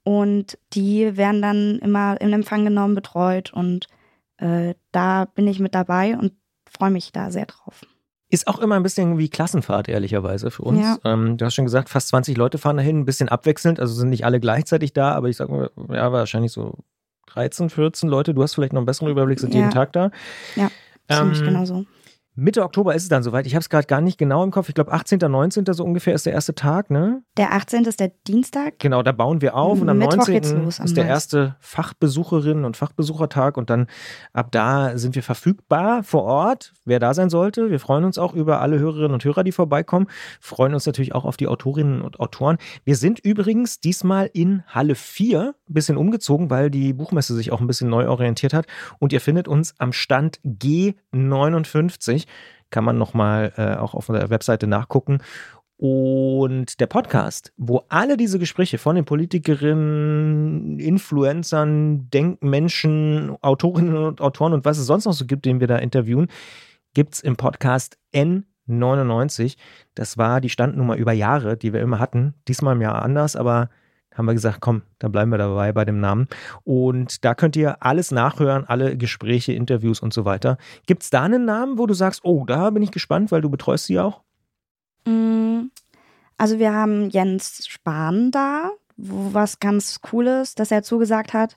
Und 0.02 0.58
die 0.72 1.16
werden 1.16 1.42
dann 1.42 1.78
immer 1.78 2.20
in 2.20 2.32
Empfang 2.32 2.64
genommen, 2.64 2.94
betreut 2.94 3.52
und 3.52 3.86
äh, 4.38 4.74
da 4.92 5.24
bin 5.24 5.46
ich 5.46 5.58
mit 5.58 5.74
dabei 5.74 6.16
und 6.16 6.32
freue 6.70 6.90
mich 6.90 7.12
da 7.12 7.30
sehr 7.30 7.46
drauf. 7.46 7.82
Ist 8.28 8.48
auch 8.48 8.58
immer 8.58 8.74
ein 8.74 8.82
bisschen 8.82 9.18
wie 9.18 9.28
Klassenfahrt, 9.28 9.88
ehrlicherweise, 9.88 10.50
für 10.50 10.62
uns. 10.62 10.80
Ja. 10.80 10.98
Ähm, 11.04 11.36
du 11.36 11.44
hast 11.44 11.54
schon 11.54 11.64
gesagt, 11.64 11.88
fast 11.88 12.08
20 12.08 12.36
Leute 12.36 12.58
fahren 12.58 12.76
dahin, 12.76 12.98
ein 12.98 13.04
bisschen 13.04 13.28
abwechselnd, 13.28 13.78
also 13.78 13.94
sind 13.94 14.10
nicht 14.10 14.24
alle 14.24 14.40
gleichzeitig 14.40 14.92
da, 14.92 15.12
aber 15.12 15.28
ich 15.28 15.36
sag 15.36 15.48
mal, 15.48 15.70
ja, 15.90 16.10
wahrscheinlich 16.12 16.50
so 16.50 16.74
13, 17.36 17.70
14 17.70 18.08
Leute. 18.08 18.34
Du 18.34 18.42
hast 18.42 18.54
vielleicht 18.54 18.72
noch 18.72 18.80
einen 18.80 18.86
besseren 18.86 19.10
Überblick, 19.10 19.38
sind 19.38 19.54
ja. 19.54 19.60
jeden 19.60 19.70
Tag 19.70 19.92
da. 19.92 20.10
Ja, 20.56 20.70
ziemlich 21.10 21.40
ähm, 21.40 21.46
genau 21.46 21.64
so. 21.64 21.84
Mitte 22.38 22.62
Oktober 22.62 22.94
ist 22.94 23.04
es 23.04 23.08
dann 23.08 23.22
soweit. 23.22 23.46
Ich 23.46 23.54
habe 23.54 23.62
es 23.62 23.70
gerade 23.70 23.86
gar 23.86 24.02
nicht 24.02 24.18
genau 24.18 24.44
im 24.44 24.50
Kopf. 24.50 24.68
Ich 24.68 24.74
glaube, 24.74 24.92
18., 24.92 25.18
19. 25.18 25.64
so 25.72 25.82
ungefähr 25.82 26.14
ist 26.14 26.26
der 26.26 26.34
erste 26.34 26.54
Tag, 26.54 26.90
ne? 26.90 27.22
Der 27.38 27.54
18. 27.54 27.84
ist 27.84 27.98
der 27.98 28.12
Dienstag. 28.26 28.78
Genau, 28.78 29.02
da 29.02 29.12
bauen 29.12 29.40
wir 29.40 29.56
auf 29.56 29.80
und 29.80 29.88
am 29.88 29.96
Mittwoch 29.96 30.28
19. 30.28 30.34
geht's 30.34 30.52
los, 30.52 30.78
am 30.78 30.84
ist 30.84 30.98
der 30.98 31.06
erste 31.06 31.56
Fachbesucherinnen 31.60 32.66
und 32.66 32.76
Fachbesuchertag 32.76 33.56
und 33.56 33.70
dann 33.70 33.86
ab 34.34 34.52
da 34.52 34.98
sind 34.98 35.14
wir 35.14 35.22
verfügbar 35.22 36.02
vor 36.02 36.24
Ort, 36.24 36.74
wer 36.84 36.98
da 36.98 37.14
sein 37.14 37.30
sollte. 37.30 37.70
Wir 37.70 37.80
freuen 37.80 38.04
uns 38.04 38.18
auch 38.18 38.34
über 38.34 38.60
alle 38.60 38.78
Hörerinnen 38.78 39.14
und 39.14 39.24
Hörer, 39.24 39.42
die 39.42 39.52
vorbeikommen. 39.52 40.06
Freuen 40.38 40.74
uns 40.74 40.84
natürlich 40.84 41.14
auch 41.14 41.24
auf 41.24 41.38
die 41.38 41.48
Autorinnen 41.48 42.02
und 42.02 42.20
Autoren. 42.20 42.58
Wir 42.84 42.96
sind 42.96 43.18
übrigens 43.18 43.80
diesmal 43.80 44.28
in 44.34 44.62
Halle 44.66 44.94
4 44.94 45.54
ein 45.70 45.72
bisschen 45.72 45.96
umgezogen, 45.96 46.50
weil 46.50 46.70
die 46.70 46.92
Buchmesse 46.92 47.34
sich 47.34 47.50
auch 47.50 47.62
ein 47.62 47.66
bisschen 47.66 47.88
neu 47.88 48.06
orientiert 48.08 48.52
hat 48.52 48.66
und 48.98 49.14
ihr 49.14 49.22
findet 49.22 49.48
uns 49.48 49.74
am 49.78 49.94
Stand 49.94 50.38
G59. 50.44 52.25
Kann 52.70 52.84
man 52.84 52.98
nochmal 52.98 53.52
äh, 53.56 53.76
auch 53.76 53.94
auf 53.94 54.06
der 54.06 54.30
Webseite 54.30 54.66
nachgucken. 54.66 55.20
Und 55.78 56.80
der 56.80 56.86
Podcast, 56.86 57.52
wo 57.58 57.84
alle 57.90 58.16
diese 58.16 58.38
Gespräche 58.38 58.78
von 58.78 58.96
den 58.96 59.04
Politikerinnen, 59.04 60.78
Influencern, 60.78 62.08
Denkmenschen, 62.08 63.36
Autorinnen 63.42 63.96
und 63.96 64.20
Autoren 64.22 64.54
und 64.54 64.64
was 64.64 64.78
es 64.78 64.86
sonst 64.86 65.04
noch 65.04 65.12
so 65.12 65.26
gibt, 65.26 65.44
den 65.44 65.60
wir 65.60 65.66
da 65.66 65.76
interviewen, 65.76 66.28
gibt 66.94 67.14
es 67.14 67.20
im 67.20 67.36
Podcast 67.36 67.98
N99. 68.14 69.58
Das 69.94 70.16
war 70.16 70.40
die 70.40 70.48
Standnummer 70.48 70.96
über 70.96 71.12
Jahre, 71.12 71.58
die 71.58 71.74
wir 71.74 71.82
immer 71.82 71.98
hatten. 71.98 72.32
Diesmal 72.48 72.74
im 72.74 72.80
Jahr 72.80 73.02
anders, 73.02 73.36
aber 73.36 73.68
haben 74.16 74.26
wir 74.26 74.34
gesagt, 74.34 74.60
komm, 74.60 74.82
da 74.98 75.08
bleiben 75.08 75.30
wir 75.30 75.38
dabei 75.38 75.72
bei 75.72 75.84
dem 75.84 76.00
Namen. 76.00 76.28
Und 76.64 77.24
da 77.24 77.34
könnt 77.34 77.56
ihr 77.56 77.82
alles 77.82 78.10
nachhören, 78.10 78.64
alle 78.66 78.96
Gespräche, 78.96 79.52
Interviews 79.52 80.00
und 80.00 80.12
so 80.14 80.24
weiter. 80.24 80.56
Gibt 80.86 81.02
es 81.02 81.10
da 81.10 81.22
einen 81.22 81.44
Namen, 81.44 81.78
wo 81.78 81.86
du 81.86 81.94
sagst, 81.94 82.20
oh, 82.24 82.44
da 82.46 82.70
bin 82.70 82.82
ich 82.82 82.90
gespannt, 82.90 83.30
weil 83.32 83.40
du 83.40 83.50
betreust 83.50 83.86
sie 83.86 84.00
auch? 84.00 84.22
Mm, 85.04 85.70
Also 86.38 86.58
wir 86.58 86.72
haben 86.72 87.10
Jens 87.10 87.66
Spahn 87.66 88.30
da, 88.30 88.70
was 88.96 89.60
ganz 89.60 90.00
Cooles, 90.00 90.54
dass 90.54 90.70
er 90.70 90.82
zugesagt 90.82 91.32
hat. 91.34 91.56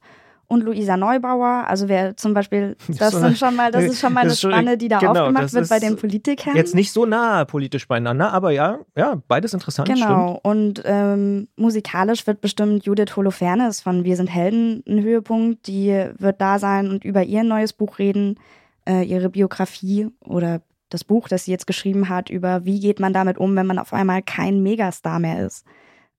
Und 0.49 0.63
Luisa 0.63 0.97
Neubauer, 0.97 1.65
also 1.67 1.87
wer 1.89 2.17
zum 2.17 2.33
Beispiel, 2.33 2.75
Das 2.97 3.11
sind 3.13 3.37
schon 3.37 3.55
mal, 3.55 3.71
das 3.71 3.83
ist 3.83 4.01
schon 4.01 4.13
mal 4.13 4.27
das 4.27 4.43
eine 4.43 4.53
Spanne, 4.53 4.77
die 4.79 4.87
da 4.87 4.97
genau, 4.97 5.11
aufgemacht 5.11 5.53
wird 5.53 5.69
bei 5.69 5.77
den 5.77 5.95
Politikern. 5.95 6.55
Jetzt 6.55 6.73
nicht 6.73 6.91
so 6.91 7.05
nah 7.05 7.45
politisch 7.45 7.87
beieinander, 7.87 8.33
aber 8.33 8.49
ja, 8.49 8.79
ja, 8.97 9.21
beides 9.27 9.53
interessant, 9.53 9.87
stimmt. 9.87 10.01
Genau. 10.01 10.39
Und 10.41 10.81
ähm, 10.85 11.49
musikalisch 11.55 12.25
wird 12.25 12.41
bestimmt 12.41 12.83
Judith 12.83 13.15
Holofernes 13.15 13.79
von 13.79 14.03
Wir 14.03 14.15
sind 14.15 14.25
Helden 14.25 14.83
ein 14.87 15.03
Höhepunkt. 15.03 15.67
Die 15.67 16.07
wird 16.17 16.41
da 16.41 16.57
sein 16.57 16.89
und 16.89 17.05
über 17.05 17.21
ihr 17.21 17.43
neues 17.43 17.71
Buch 17.71 17.99
reden, 17.99 18.39
äh, 18.87 19.03
ihre 19.03 19.29
Biografie 19.29 20.07
oder 20.25 20.61
das 20.89 21.03
Buch, 21.03 21.27
das 21.27 21.45
sie 21.45 21.51
jetzt 21.51 21.67
geschrieben 21.67 22.09
hat, 22.09 22.31
über 22.31 22.65
wie 22.65 22.79
geht 22.79 22.99
man 22.99 23.13
damit 23.13 23.37
um, 23.37 23.55
wenn 23.55 23.67
man 23.67 23.77
auf 23.77 23.93
einmal 23.93 24.23
kein 24.23 24.63
Megastar 24.63 25.19
mehr 25.19 25.45
ist. 25.45 25.63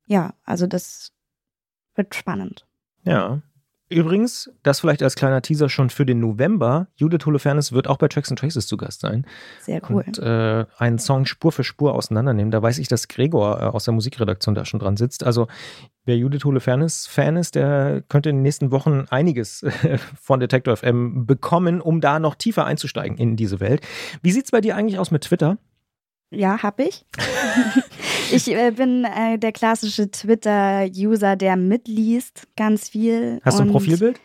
Ja, 0.06 0.34
also 0.44 0.68
das 0.68 1.10
wird 1.96 2.14
spannend. 2.14 2.64
Ja. 3.04 3.42
Übrigens, 3.92 4.48
das 4.62 4.78
vielleicht 4.78 5.02
als 5.02 5.16
kleiner 5.16 5.42
Teaser 5.42 5.68
schon 5.68 5.90
für 5.90 6.06
den 6.06 6.20
November. 6.20 6.86
Judith 6.94 7.26
Holofernes 7.26 7.72
wird 7.72 7.88
auch 7.88 7.96
bei 7.98 8.06
Tracks 8.06 8.30
and 8.30 8.38
Traces 8.38 8.68
zu 8.68 8.76
Gast 8.76 9.00
sein. 9.00 9.26
Sehr 9.60 9.82
cool. 9.90 10.04
Und 10.06 10.18
äh, 10.20 10.64
einen 10.78 11.00
Song 11.00 11.26
Spur 11.26 11.50
für 11.50 11.64
Spur 11.64 11.94
auseinandernehmen. 11.94 12.52
Da 12.52 12.62
weiß 12.62 12.78
ich, 12.78 12.86
dass 12.86 13.08
Gregor 13.08 13.60
äh, 13.60 13.64
aus 13.64 13.84
der 13.84 13.94
Musikredaktion 13.94 14.54
da 14.54 14.64
schon 14.64 14.78
dran 14.78 14.96
sitzt. 14.96 15.24
Also 15.24 15.48
wer 16.04 16.16
Judith 16.16 16.44
Holofernes 16.44 17.08
Fan 17.08 17.36
ist, 17.36 17.56
der 17.56 18.04
könnte 18.08 18.30
in 18.30 18.36
den 18.36 18.42
nächsten 18.42 18.70
Wochen 18.70 19.06
einiges 19.10 19.64
äh, 19.64 19.98
von 20.20 20.38
Detector 20.38 20.76
FM 20.76 21.26
bekommen, 21.26 21.80
um 21.80 22.00
da 22.00 22.20
noch 22.20 22.36
tiefer 22.36 22.66
einzusteigen 22.66 23.18
in 23.18 23.34
diese 23.34 23.58
Welt. 23.58 23.84
Wie 24.22 24.30
sieht's 24.30 24.52
bei 24.52 24.60
dir 24.60 24.76
eigentlich 24.76 25.00
aus 25.00 25.10
mit 25.10 25.22
Twitter? 25.22 25.58
Ja, 26.30 26.62
hab 26.62 26.78
ich. 26.78 27.04
ich 28.32 28.48
äh, 28.48 28.70
bin 28.72 29.04
äh, 29.04 29.38
der 29.38 29.52
klassische 29.52 30.10
Twitter-User, 30.10 31.36
der 31.36 31.56
mitliest 31.56 32.46
ganz 32.56 32.88
viel. 32.88 33.40
Hast 33.44 33.58
du 33.58 33.62
ein 33.64 33.70
Profilbild? 33.70 34.20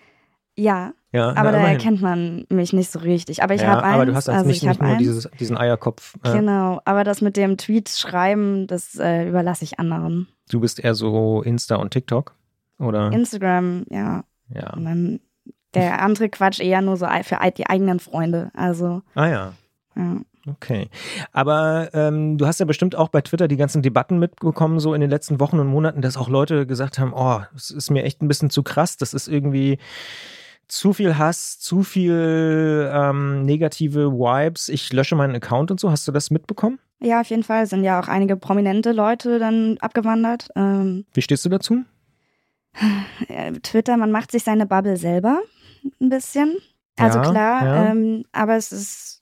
Ja, 0.58 0.94
Ja, 1.12 1.30
aber 1.30 1.36
na, 1.36 1.52
da 1.52 1.58
immerhin. 1.58 1.78
erkennt 1.78 2.02
man 2.02 2.46
mich 2.50 2.72
nicht 2.72 2.90
so 2.92 3.00
richtig. 3.00 3.44
Aber 3.44 3.54
ich 3.56 3.62
ja, 3.62 3.68
habe 3.68 3.84
eins. 3.84 3.94
aber 3.96 4.06
du 4.06 4.16
hast 4.16 4.28
jetzt 4.28 4.36
also 4.36 4.48
nicht, 4.48 4.64
ich 4.64 4.70
nicht 4.70 4.82
nur 4.82 4.96
dieses, 4.96 5.30
diesen 5.40 5.58
Eierkopf. 5.58 6.16
Äh, 6.24 6.32
Genau, 6.34 6.82
aber 6.86 7.04
das 7.04 7.22
mit 7.22 7.36
dem 7.36 7.58
Tweets 7.58 8.00
schreiben, 8.00 8.68
das 8.68 8.96
äh, 8.96 9.28
überlasse 9.28 9.64
ich 9.66 9.80
anderen. 9.80 10.28
Du 10.50 10.60
bist 10.62 10.80
eher 10.80 10.96
so 10.96 11.42
Insta 11.42 11.76
und 11.76 11.92
TikTok? 11.92 12.34
Oder? 12.80 13.12
Instagram, 13.12 13.86
ja. 13.90 14.24
ja. 14.50 14.74
Und 14.74 14.86
dann 14.86 15.20
der 15.74 16.02
andere 16.02 16.30
Quatsch 16.30 16.62
eher 16.62 16.82
nur 16.82 16.96
so 16.98 17.06
für 17.24 17.38
die 17.58 17.68
eigenen 17.68 18.00
Freunde. 18.00 18.52
Also, 18.54 19.02
Ah 19.14 19.28
ja. 19.28 19.54
ja. 19.96 20.18
Okay. 20.48 20.90
Aber 21.32 21.90
ähm, 21.94 22.38
du 22.38 22.46
hast 22.46 22.60
ja 22.60 22.66
bestimmt 22.66 22.96
auch 22.96 23.10
bei 23.10 23.22
Twitter 23.22 23.48
die 23.48 23.58
ganzen 23.58 23.82
Debatten 23.82 24.20
mitbekommen, 24.20 24.80
so 24.80 24.94
in 24.94 25.02
den 25.02 25.10
letzten 25.10 25.40
Wochen 25.40 25.60
und 25.60 25.68
Monaten, 25.68 26.02
dass 26.02 26.18
auch 26.18 26.30
Leute 26.30 26.68
gesagt 26.68 27.00
haben, 27.00 27.14
oh, 27.16 27.42
es 27.56 27.72
ist 27.72 27.90
mir 27.90 28.04
echt 28.04 28.22
ein 28.22 28.28
bisschen 28.28 28.50
zu 28.50 28.64
krass, 28.64 28.98
das 28.98 29.14
ist 29.14 29.28
irgendwie 29.28 29.80
zu 30.68 30.94
viel 30.94 31.18
Hass, 31.18 31.60
zu 31.60 31.84
viel 31.84 32.90
ähm, 32.94 33.46
negative 33.46 34.12
Vibes, 34.12 34.70
ich 34.70 34.92
lösche 34.94 35.16
meinen 35.16 35.36
Account 35.36 35.72
und 35.72 35.80
so. 35.80 35.92
Hast 35.92 36.08
du 36.08 36.12
das 36.12 36.32
mitbekommen? 36.32 36.80
ja, 37.00 37.22
auf 37.22 37.30
jeden 37.30 37.44
Fall 37.44 37.68
sind 37.68 37.84
ja 37.84 38.00
auch 38.00 38.08
einige 38.08 38.36
prominente 38.36 38.92
Leute 38.92 39.40
dann 39.40 39.78
abgewandert. 39.80 40.50
Ähm, 40.56 41.06
Wie 41.14 41.22
stehst 41.22 41.46
du 41.46 41.50
dazu? 41.50 41.84
Twitter, 43.64 43.98
man 43.98 44.12
macht 44.12 44.32
sich 44.32 44.44
seine 44.44 44.66
Bubble 44.66 44.98
selber 44.98 45.42
ein 46.02 46.10
bisschen. 46.10 46.56
Also 46.98 47.20
Ja, 47.20 47.32
klar, 47.32 47.66
ja. 47.66 47.92
Ähm, 47.92 48.26
aber 48.32 48.56
es 48.56 48.72
ist, 48.72 49.22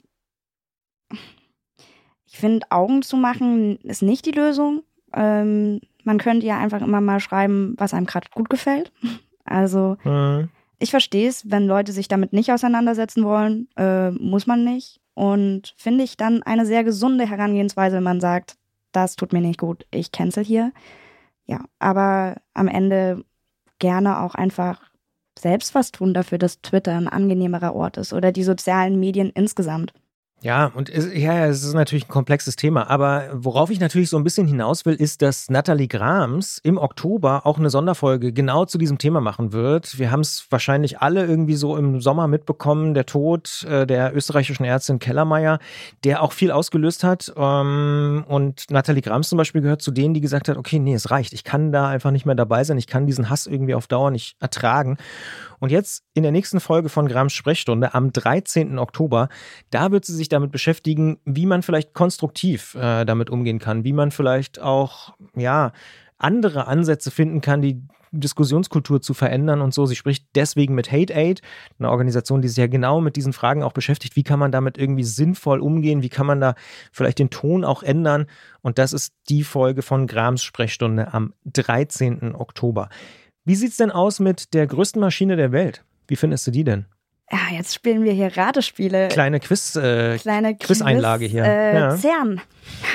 ich 2.34 2.40
finde, 2.40 2.66
Augen 2.72 3.04
zu 3.04 3.16
machen 3.16 3.78
ist 3.84 4.02
nicht 4.02 4.26
die 4.26 4.32
Lösung. 4.32 4.82
Ähm, 5.14 5.82
man 6.04 6.18
könnte 6.18 6.48
ja 6.48 6.58
einfach 6.58 6.82
immer 6.82 7.00
mal 7.00 7.20
schreiben, 7.20 7.76
was 7.78 7.94
einem 7.94 8.08
gerade 8.08 8.28
gut 8.34 8.50
gefällt. 8.50 8.92
Also 9.46 9.98
Hm. 10.04 10.48
ich 10.80 10.90
verstehe 10.90 11.28
es, 11.28 11.52
wenn 11.52 11.68
Leute 11.68 11.92
sich 11.92 12.08
damit 12.08 12.32
nicht 12.32 12.50
auseinandersetzen 12.50 13.26
wollen, 13.26 13.68
äh, 13.76 14.10
muss 14.12 14.48
man 14.48 14.64
nicht. 14.64 15.02
Und 15.16 15.74
finde 15.76 16.06
ich 16.06 16.16
dann 16.16 16.44
eine 16.44 16.66
sehr 16.66 16.86
gesunde 16.86 17.30
Herangehensweise, 17.30 17.98
wenn 17.98 18.04
man 18.04 18.22
sagt, 18.22 18.56
das 18.94 19.18
tut 19.18 19.34
mir 19.34 19.42
nicht 19.42 19.60
gut, 19.60 19.86
ich 19.92 20.14
cancel 20.14 20.46
hier. 20.46 20.72
Ja, 21.46 21.66
aber 21.78 22.38
am 22.54 22.70
Ende 22.70 23.26
gerne 23.80 24.22
auch 24.22 24.34
einfach 24.34 24.82
selbst 25.38 25.76
was 25.76 25.92
tun 25.92 26.14
dafür, 26.14 26.38
dass 26.38 26.62
Twitter 26.62 26.96
ein 26.96 27.10
angenehmerer 27.10 27.76
Ort 27.76 27.98
ist 27.98 28.14
oder 28.14 28.32
die 28.32 28.44
sozialen 28.44 28.98
Medien 28.98 29.30
insgesamt. 29.30 29.94
Ja, 30.44 30.72
und 30.76 30.90
es, 30.90 31.08
ja, 31.14 31.46
es 31.46 31.64
ist 31.64 31.74
natürlich 31.74 32.06
ein 32.06 32.10
komplexes 32.10 32.58
Thema. 32.58 32.90
Aber 32.90 33.30
worauf 33.32 33.70
ich 33.70 33.80
natürlich 33.80 34.10
so 34.10 34.18
ein 34.18 34.26
bisschen 34.26 34.46
hinaus 34.46 34.86
will, 34.86 34.94
ist, 34.94 35.22
dass 35.22 35.50
Nathalie 35.50 35.88
Grams 35.88 36.58
im 36.64 36.78
Oktober 36.78 37.46
auch 37.46 37.58
eine 37.58 37.70
Sonderfolge 37.70 38.34
genau 38.34 38.66
zu 38.66 38.78
diesem 38.78 38.98
Thema 38.98 39.22
machen 39.22 39.54
wird. 39.54 39.98
Wir 39.98 40.12
haben 40.12 40.20
es 40.20 40.46
wahrscheinlich 40.50 41.00
alle 41.00 41.26
irgendwie 41.26 41.56
so 41.56 41.78
im 41.78 42.02
Sommer 42.02 42.28
mitbekommen, 42.28 42.94
der 42.94 43.06
Tod 43.06 43.64
äh, 43.70 43.88
der 43.88 44.14
österreichischen 44.14 44.66
Ärztin 44.66 45.00
Kellermeier, 45.00 45.60
der 46.04 46.22
auch 46.22 46.34
viel 46.34 46.52
ausgelöst 46.52 47.06
hat. 47.06 47.32
Ähm, 47.38 48.26
und 48.28 48.70
Nathalie 48.70 49.02
Grams 49.02 49.30
zum 49.30 49.38
Beispiel 49.38 49.62
gehört 49.62 49.82
zu 49.82 49.92
denen, 49.92 50.14
die 50.14 50.20
gesagt 50.20 50.50
hat, 50.50 50.58
okay, 50.58 50.78
nee, 50.78 50.94
es 50.94 51.10
reicht. 51.10 51.32
Ich 51.32 51.46
kann 51.46 51.72
da 51.72 51.88
einfach 51.88 52.12
nicht 52.12 52.26
mehr 52.26 52.36
dabei 52.36 52.66
sein. 52.66 52.78
Ich 52.78 52.88
kann 52.88 53.08
diesen 53.08 53.30
Hass 53.30 53.48
irgendwie 53.48 53.76
auf 53.76 53.88
Dauer 53.88 54.12
nicht 54.12 54.36
ertragen. 54.42 54.98
Und 55.64 55.72
jetzt 55.72 56.04
in 56.14 56.24
der 56.24 56.34
nächsten 56.34 56.60
Folge 56.60 56.90
von 56.90 57.08
Grams 57.08 57.32
Sprechstunde 57.32 57.94
am 57.94 58.12
13. 58.12 58.78
Oktober, 58.78 59.30
da 59.70 59.94
wird 59.94 60.04
sie 60.04 60.14
sich 60.14 60.28
damit 60.28 60.52
beschäftigen, 60.52 61.20
wie 61.24 61.46
man 61.46 61.64
vielleicht 61.64 61.94
konstruktiv 61.94 62.76
äh, 62.76 63.06
damit 63.06 63.30
umgehen 63.30 63.60
kann, 63.60 63.86
wie 63.86 63.94
man 63.94 64.12
vielleicht 64.12 64.60
auch, 64.60 65.14
ja, 65.38 65.72
andere 66.18 66.68
Ansätze 66.68 67.12
finden 67.12 67.40
kann, 67.40 67.62
die 67.62 67.82
Diskussionskultur 68.12 69.02
zu 69.02 69.14
verändern 69.14 69.62
und 69.62 69.74
so. 69.74 69.86
Sie 69.86 69.96
spricht 69.96 70.28
deswegen 70.36 70.76
mit 70.76 70.92
Hate 70.92 71.16
Aid, 71.16 71.42
eine 71.80 71.90
Organisation, 71.90 72.42
die 72.42 72.50
sich 72.50 72.58
ja 72.58 72.68
genau 72.68 73.00
mit 73.00 73.16
diesen 73.16 73.32
Fragen 73.32 73.64
auch 73.64 73.72
beschäftigt. 73.72 74.18
Wie 74.18 74.24
kann 74.24 74.40
man 74.40 74.52
damit 74.52 74.78
irgendwie 74.78 75.06
sinnvoll 75.06 75.62
umgehen? 75.62 76.04
Wie 76.04 76.10
kann 76.10 76.26
man 76.26 76.42
da 76.42 76.56
vielleicht 76.92 77.20
den 77.20 77.30
Ton 77.30 77.64
auch 77.64 77.84
ändern? 77.84 78.26
Und 78.62 78.80
das 78.80 78.92
ist 78.92 79.14
die 79.30 79.44
Folge 79.44 79.82
von 79.82 80.08
Grams 80.08 80.44
Sprechstunde 80.44 81.14
am 81.14 81.34
13. 81.46 82.36
Oktober. 82.36 82.90
Wie 83.46 83.56
sieht's 83.56 83.78
denn 83.78 83.92
aus 83.92 84.20
mit 84.20 84.54
der 84.54 84.68
größten 84.68 85.00
Maschine 85.02 85.36
der 85.36 85.52
Welt? 85.52 85.84
Wie 86.08 86.16
findest 86.16 86.48
du 86.48 86.52
die 86.52 86.64
denn? 86.64 86.86
Ja, 87.32 87.40
jetzt 87.58 87.74
spielen 87.74 88.04
wir 88.04 88.12
hier 88.14 88.36
Ratespiele. 88.38 89.08
Kleine 89.08 89.40
Quiz, 89.40 89.76
äh, 89.76 90.18
Kleine 90.18 90.56
Quizeinlage 90.56 91.26
hier. 91.26 91.44
Äh, 91.44 91.76
Ja. 91.76 91.98
CERN. 91.98 92.42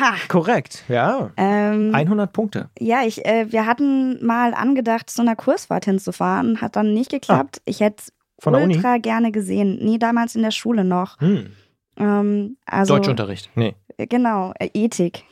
Ha. 0.01 0.15
korrekt, 0.29 0.85
ja. 0.89 1.31
Ähm, 1.37 1.93
100 1.95 2.33
Punkte. 2.33 2.71
Ja, 2.79 3.01
ich, 3.05 3.25
äh, 3.27 3.51
wir 3.51 3.67
hatten 3.67 4.25
mal 4.25 4.55
angedacht, 4.55 5.11
zu 5.11 5.23
einer 5.23 5.35
Kursfahrt 5.37 5.87
hinzufahren, 5.87 6.61
hat 6.61 6.77
dann 6.77 6.95
nicht 6.95 7.11
geklappt. 7.11 7.61
Ich 7.65 7.81
hätte 7.81 7.97
es 8.07 8.13
Ah. 8.47 8.51
Der 8.53 8.63
Uni? 8.63 8.77
ultra 8.77 8.99
gerne 8.99 9.33
gesehen. 9.33 9.79
Nee, 9.83 9.99
damals 9.99 10.37
in 10.37 10.43
der 10.43 10.53
Schule 10.53 10.85
noch. 10.85 11.19
Hm. 11.21 11.51
Ähm, 11.99 12.57
also, 12.67 12.95
Deutschunterricht. 12.95 13.51
Nee. 13.57 13.75
Genau, 13.99 14.53
äh, 14.61 14.69
Ethik. 14.75 15.25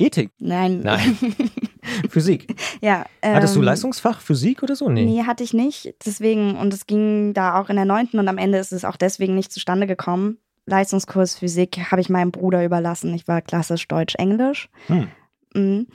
Ethik. 0.00 0.30
Nein. 0.38 0.80
Nein. 0.80 1.16
Physik. 2.10 2.54
ja. 2.80 3.04
Ähm, 3.22 3.34
Hattest 3.34 3.56
du 3.56 3.62
Leistungsfach 3.62 4.20
Physik 4.20 4.62
oder 4.62 4.76
so? 4.76 4.88
Nee. 4.88 5.04
Nee, 5.04 5.22
hatte 5.24 5.44
ich 5.44 5.54
nicht. 5.54 5.94
Deswegen, 6.04 6.56
und 6.56 6.72
es 6.72 6.86
ging 6.86 7.34
da 7.34 7.60
auch 7.60 7.68
in 7.68 7.76
der 7.76 7.84
neunten 7.84 8.18
und 8.18 8.28
am 8.28 8.38
Ende 8.38 8.58
ist 8.58 8.72
es 8.72 8.84
auch 8.84 8.96
deswegen 8.96 9.34
nicht 9.34 9.52
zustande 9.52 9.86
gekommen. 9.86 10.38
Leistungskurs 10.66 11.36
Physik 11.36 11.90
habe 11.90 12.00
ich 12.00 12.08
meinem 12.08 12.30
Bruder 12.30 12.64
überlassen. 12.64 13.14
Ich 13.14 13.26
war 13.26 13.40
klassisch 13.40 13.88
Deutsch-Englisch. 13.88 14.68
Hm. 14.86 15.08
Mhm 15.54 15.86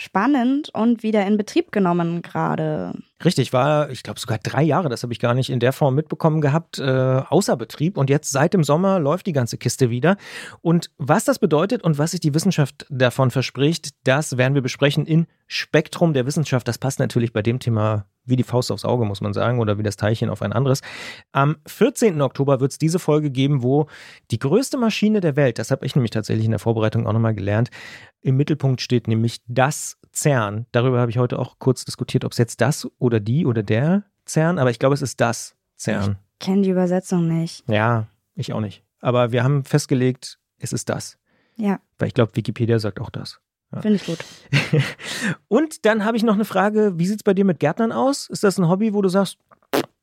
spannend 0.00 0.70
und 0.72 1.02
wieder 1.02 1.26
in 1.26 1.36
Betrieb 1.36 1.72
genommen 1.72 2.22
gerade. 2.22 2.94
Richtig, 3.22 3.52
war, 3.52 3.90
ich 3.90 4.02
glaube, 4.02 4.18
sogar 4.18 4.38
drei 4.38 4.62
Jahre, 4.62 4.88
das 4.88 5.02
habe 5.02 5.12
ich 5.12 5.20
gar 5.20 5.34
nicht 5.34 5.50
in 5.50 5.60
der 5.60 5.74
Form 5.74 5.94
mitbekommen 5.94 6.40
gehabt, 6.40 6.78
äh, 6.78 6.82
außer 7.28 7.54
Betrieb. 7.56 7.98
Und 7.98 8.08
jetzt 8.08 8.30
seit 8.30 8.54
dem 8.54 8.64
Sommer 8.64 8.98
läuft 8.98 9.26
die 9.26 9.34
ganze 9.34 9.58
Kiste 9.58 9.90
wieder. 9.90 10.16
Und 10.62 10.90
was 10.96 11.24
das 11.24 11.38
bedeutet 11.38 11.82
und 11.82 11.98
was 11.98 12.12
sich 12.12 12.20
die 12.20 12.32
Wissenschaft 12.32 12.86
davon 12.88 13.30
verspricht, 13.30 13.90
das 14.04 14.38
werden 14.38 14.54
wir 14.54 14.62
besprechen 14.62 15.04
in 15.04 15.26
Spektrum 15.46 16.14
der 16.14 16.24
Wissenschaft. 16.24 16.66
Das 16.66 16.78
passt 16.78 16.98
natürlich 16.98 17.34
bei 17.34 17.42
dem 17.42 17.58
Thema 17.58 18.06
wie 18.30 18.36
die 18.36 18.44
Faust 18.44 18.72
aufs 18.72 18.84
Auge, 18.84 19.04
muss 19.04 19.20
man 19.20 19.32
sagen, 19.32 19.58
oder 19.58 19.78
wie 19.78 19.82
das 19.82 19.96
Teilchen 19.96 20.30
auf 20.30 20.42
ein 20.42 20.52
anderes. 20.52 20.80
Am 21.32 21.56
14. 21.66 22.20
Oktober 22.22 22.60
wird 22.60 22.72
es 22.72 22.78
diese 22.78 22.98
Folge 22.98 23.30
geben, 23.30 23.62
wo 23.62 23.86
die 24.30 24.38
größte 24.38 24.78
Maschine 24.78 25.20
der 25.20 25.36
Welt, 25.36 25.58
das 25.58 25.70
habe 25.70 25.84
ich 25.84 25.94
nämlich 25.94 26.10
tatsächlich 26.10 26.46
in 26.46 26.52
der 26.52 26.60
Vorbereitung 26.60 27.06
auch 27.06 27.12
nochmal 27.12 27.34
gelernt, 27.34 27.70
im 28.22 28.36
Mittelpunkt 28.36 28.80
steht, 28.80 29.08
nämlich 29.08 29.40
das 29.46 29.98
CERN. 30.12 30.66
Darüber 30.72 31.00
habe 31.00 31.10
ich 31.10 31.18
heute 31.18 31.38
auch 31.38 31.58
kurz 31.58 31.84
diskutiert, 31.84 32.24
ob 32.24 32.32
es 32.32 32.38
jetzt 32.38 32.60
das 32.60 32.88
oder 32.98 33.20
die 33.20 33.46
oder 33.46 33.62
der 33.62 34.04
CERN, 34.26 34.58
aber 34.58 34.70
ich 34.70 34.78
glaube, 34.78 34.94
es 34.94 35.02
ist 35.02 35.20
das 35.20 35.56
CERN. 35.76 36.18
Ich 36.32 36.46
kenne 36.46 36.62
die 36.62 36.70
Übersetzung 36.70 37.28
nicht. 37.28 37.64
Ja, 37.68 38.06
ich 38.34 38.52
auch 38.52 38.60
nicht. 38.60 38.82
Aber 39.00 39.32
wir 39.32 39.44
haben 39.44 39.64
festgelegt, 39.64 40.38
es 40.58 40.72
ist 40.72 40.88
das. 40.88 41.18
Ja. 41.56 41.80
Weil 41.98 42.08
ich 42.08 42.14
glaube, 42.14 42.36
Wikipedia 42.36 42.78
sagt 42.78 43.00
auch 43.00 43.10
das. 43.10 43.40
Ja. 43.72 43.82
Finde 43.82 43.96
ich 43.96 44.06
gut. 44.06 44.18
Und 45.48 45.84
dann 45.86 46.04
habe 46.04 46.16
ich 46.16 46.22
noch 46.22 46.34
eine 46.34 46.44
Frage: 46.44 46.92
Wie 46.96 47.06
sieht 47.06 47.20
es 47.20 47.22
bei 47.22 47.34
dir 47.34 47.44
mit 47.44 47.60
Gärtnern 47.60 47.92
aus? 47.92 48.28
Ist 48.28 48.44
das 48.44 48.58
ein 48.58 48.68
Hobby, 48.68 48.94
wo 48.94 49.02
du 49.02 49.08
sagst, 49.08 49.38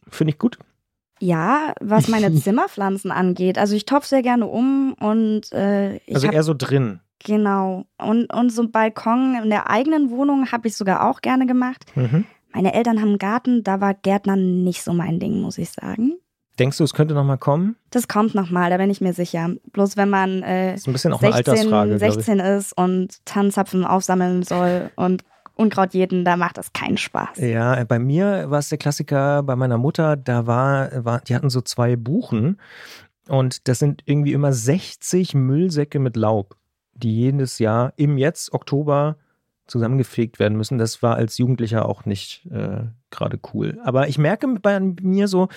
finde 0.10 0.32
ich 0.32 0.40
gut? 0.40 0.58
Ja, 1.20 1.74
was 1.82 2.08
meine 2.08 2.34
Zimmerpflanzen 2.42 3.12
angeht. 3.12 3.58
Also 3.58 3.76
ich 3.76 3.86
topfe 3.86 4.08
sehr 4.08 4.22
gerne 4.22 4.46
um 4.46 4.94
und 4.94 5.52
äh, 5.52 5.98
ich. 5.98 6.16
Also 6.16 6.28
eher 6.28 6.44
so 6.44 6.54
drin. 6.54 7.00
Genau. 7.24 7.86
Und, 7.98 8.32
und 8.32 8.52
so 8.52 8.62
ein 8.62 8.72
Balkon 8.72 9.40
in 9.44 9.50
der 9.50 9.70
eigenen 9.70 10.12
Wohnung 10.12 10.52
habe 10.52 10.68
ich 10.68 10.76
sogar 10.76 11.10
auch 11.10 11.22
gerne 11.22 11.46
gemacht. 11.46 11.86
Mhm. 11.96 12.26
Meine 12.54 12.74
Eltern 12.74 13.02
haben 13.02 13.10
einen 13.10 13.18
Garten, 13.18 13.64
da 13.64 13.82
war 13.82 13.94
Gärtnern 13.94 14.64
nicht 14.64 14.84
so 14.84 14.94
mein 14.94 15.20
Ding, 15.20 15.42
muss 15.42 15.58
ich 15.58 15.72
sagen. 15.72 16.14
Denkst 16.60 16.78
du, 16.78 16.84
es 16.84 16.94
könnte 16.94 17.14
nochmal 17.14 17.38
kommen? 17.38 17.76
Das 17.92 18.08
kommt 18.08 18.34
nochmal, 18.34 18.70
da 18.70 18.78
bin 18.78 18.90
ich 18.90 19.02
mir 19.02 19.14
sicher. 19.14 19.50
Bloß 19.74 19.96
wenn 19.98 20.10
man 20.10 20.42
äh, 20.44 20.76
ist 20.76 20.88
ein 20.88 20.94
bisschen 20.94 21.14
auch 21.14 21.20
16, 21.20 21.34
eine 21.34 21.38
Altersfrage, 21.38 22.00
16 22.00 22.40
ist 22.40 22.78
und 22.78 23.26
Tannenzapfen 23.26 23.86
aufsammeln 23.86 24.44
soll 24.44 24.90
und 24.96 25.24
Unkraut 25.56 25.94
jeden, 25.96 26.24
da 26.24 26.38
macht 26.38 26.58
das 26.58 26.72
keinen 26.72 26.98
Spaß. 26.98 27.40
Ja, 27.40 27.84
bei 27.84 27.98
mir 27.98 28.50
war 28.50 28.60
es 28.60 28.70
der 28.70 28.78
Klassiker, 28.78 29.42
bei 29.42 29.56
meiner 29.56 29.80
Mutter, 29.80 30.16
da 30.16 30.46
war, 30.46 31.04
war, 31.04 31.22
die 31.22 31.34
hatten 31.36 31.50
so 31.50 31.62
zwei 31.62 31.96
Buchen 31.96 32.60
und 33.28 33.68
das 33.68 33.80
sind 33.80 34.04
irgendwie 34.06 34.34
immer 34.34 34.54
60 34.54 35.34
Müllsäcke 35.34 36.00
mit 36.00 36.16
Laub, 36.16 36.56
die 36.94 37.16
jedes 37.16 37.58
Jahr 37.60 37.94
im 37.98 38.18
jetzt 38.18 38.54
Oktober 38.54 39.18
zusammengefegt 39.66 40.40
werden 40.40 40.58
müssen. 40.58 40.78
Das 40.78 41.04
war 41.04 41.16
als 41.16 41.38
Jugendlicher 41.38 41.88
auch 41.88 42.06
nicht 42.06 42.46
äh, 42.52 42.86
gerade 43.10 43.40
cool. 43.54 43.80
Aber 43.84 44.08
ich 44.08 44.18
merke 44.18 44.48
bei 44.62 44.80
mir 44.80 45.28
so, 45.28 45.50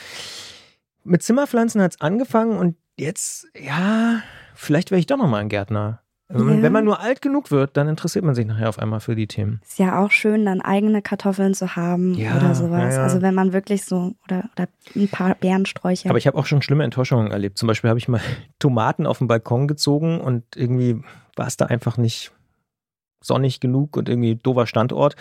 mit 1.04 1.22
Zimmerpflanzen 1.22 1.80
hat 1.82 1.92
es 1.92 2.00
angefangen 2.00 2.56
und 2.58 2.76
jetzt, 2.98 3.48
ja, 3.58 4.22
vielleicht 4.54 4.90
wäre 4.90 4.98
ich 4.98 5.06
doch 5.06 5.16
nochmal 5.16 5.40
ein 5.40 5.48
Gärtner. 5.48 6.00
Wenn 6.32 6.46
man, 6.46 6.56
ja. 6.58 6.62
wenn 6.62 6.72
man, 6.72 6.84
nur 6.84 7.00
alt 7.00 7.22
genug 7.22 7.50
wird, 7.50 7.76
dann 7.76 7.88
interessiert 7.88 8.24
man 8.24 8.36
sich 8.36 8.46
nachher 8.46 8.68
auf 8.68 8.78
einmal 8.78 9.00
für 9.00 9.16
die 9.16 9.26
Themen. 9.26 9.60
Ist 9.64 9.80
ja 9.80 10.00
auch 10.00 10.12
schön, 10.12 10.44
dann 10.44 10.60
eigene 10.60 11.02
Kartoffeln 11.02 11.54
zu 11.54 11.74
haben 11.74 12.14
ja, 12.14 12.36
oder 12.36 12.54
sowas. 12.54 12.94
Ja, 12.94 13.02
also 13.02 13.20
wenn 13.20 13.34
man 13.34 13.52
wirklich 13.52 13.84
so, 13.84 14.14
oder, 14.26 14.48
oder 14.54 14.68
ein 14.94 15.08
paar 15.08 15.34
Bärensträucher. 15.34 16.08
Aber 16.08 16.18
ich 16.18 16.28
habe 16.28 16.38
auch 16.38 16.46
schon 16.46 16.62
schlimme 16.62 16.84
Enttäuschungen 16.84 17.32
erlebt. 17.32 17.58
Zum 17.58 17.66
Beispiel 17.66 17.90
habe 17.90 17.98
ich 17.98 18.06
mal 18.06 18.20
Tomaten 18.60 19.06
auf 19.06 19.18
den 19.18 19.26
Balkon 19.26 19.66
gezogen 19.66 20.20
und 20.20 20.44
irgendwie 20.54 21.02
war 21.34 21.48
es 21.48 21.56
da 21.56 21.66
einfach 21.66 21.96
nicht 21.96 22.30
sonnig 23.20 23.58
genug 23.58 23.96
und 23.96 24.08
irgendwie 24.08 24.36
doofer 24.36 24.68
Standort. 24.68 25.16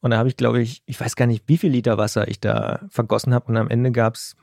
Und 0.00 0.10
da 0.10 0.18
habe 0.18 0.28
ich, 0.28 0.36
glaube 0.36 0.60
ich, 0.60 0.82
ich 0.84 1.00
weiß 1.00 1.16
gar 1.16 1.26
nicht, 1.26 1.44
wie 1.46 1.56
viel 1.56 1.70
Liter 1.70 1.96
Wasser 1.96 2.28
ich 2.28 2.40
da 2.40 2.80
vergossen 2.90 3.32
habe. 3.32 3.46
Und 3.46 3.56
am 3.56 3.70
Ende 3.70 3.90
gab 3.90 4.16
es 4.16 4.36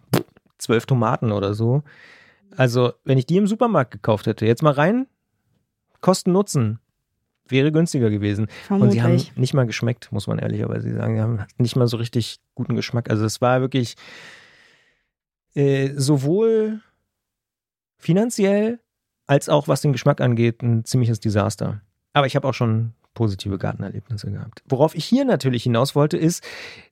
zwölf 0.60 0.86
Tomaten 0.86 1.32
oder 1.32 1.54
so. 1.54 1.84
Also, 2.56 2.94
wenn 3.04 3.18
ich 3.18 3.26
die 3.26 3.38
im 3.38 3.48
Supermarkt 3.48 3.92
gekauft 3.92 4.28
hätte, 4.28 4.46
jetzt 4.46 4.64
mal 4.64 4.74
rein, 4.74 5.08
Kosten 6.02 6.32
Nutzen, 6.32 6.80
wäre 7.48 7.72
günstiger 7.72 8.10
gewesen. 8.10 8.48
Vermutlich. 8.68 8.88
Und 8.88 8.92
sie 8.92 9.02
haben 9.02 9.40
nicht 9.40 9.54
mal 9.54 9.66
geschmeckt, 9.66 10.12
muss 10.12 10.28
man 10.28 10.40
ehrlicherweise 10.40 10.94
sagen. 10.94 11.16
Sie 11.16 11.22
haben 11.22 11.46
nicht 11.58 11.76
mal 11.76 11.88
so 11.88 11.98
richtig 11.98 12.40
guten 12.56 12.76
Geschmack. 12.76 13.10
Also 13.10 13.26
es 13.26 13.42
war 13.42 13.62
wirklich 13.62 13.96
äh, 15.56 15.90
sowohl 15.96 16.82
finanziell 17.98 18.80
als 19.26 19.50
auch 19.50 19.68
was 19.68 19.82
den 19.82 19.92
Geschmack 19.92 20.22
angeht 20.22 20.62
ein 20.64 20.86
ziemliches 20.86 21.20
Desaster. 21.20 21.82
Aber 22.14 22.28
ich 22.28 22.36
habe 22.36 22.48
auch 22.48 22.54
schon 22.54 22.94
positive 23.14 23.58
Gartenerlebnisse 23.58 24.32
gehabt. 24.32 24.64
Worauf 24.68 24.96
ich 24.96 25.06
hier 25.06 25.26
natürlich 25.26 25.64
hinaus 25.64 25.96
wollte, 25.96 26.18
ist, 26.18 26.44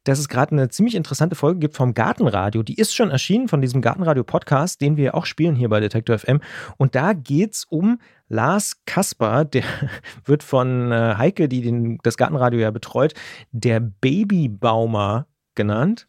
dass 0.03 0.19
es 0.19 0.27
gerade 0.27 0.51
eine 0.51 0.69
ziemlich 0.69 0.95
interessante 0.95 1.36
Folge 1.36 1.60
gibt 1.60 1.75
vom 1.75 1.93
Gartenradio. 1.93 2.63
Die 2.63 2.75
ist 2.75 2.93
schon 2.95 3.12
erschienen 3.12 3.47
von 3.47 3.62
diesem 3.62 3.82
Gartenradio-Podcast, 3.82 4.82
den 4.82 4.97
wir 4.97 5.15
auch 5.15 5.25
spielen 5.25 5.56
hier 5.56 5.69
bei 5.69 5.80
Detektor 5.80 6.17
FM. 6.17 6.41
Und 6.77 6.95
da 6.95 7.13
geht 7.13 7.53
es 7.53 7.65
um 7.65 7.99
Lars 8.30 8.82
Kasper, 8.86 9.45
der 9.45 9.63
wird 10.25 10.43
von 10.43 10.91
äh, 10.91 11.15
Heike, 11.17 11.47
die 11.47 11.62
den, 11.62 11.99
das 12.03 12.17
Gartenradio 12.17 12.60
ja 12.60 12.71
betreut, 12.71 13.13
der 13.51 13.80
Babybaumer 13.80 15.27
genannt. 15.56 16.08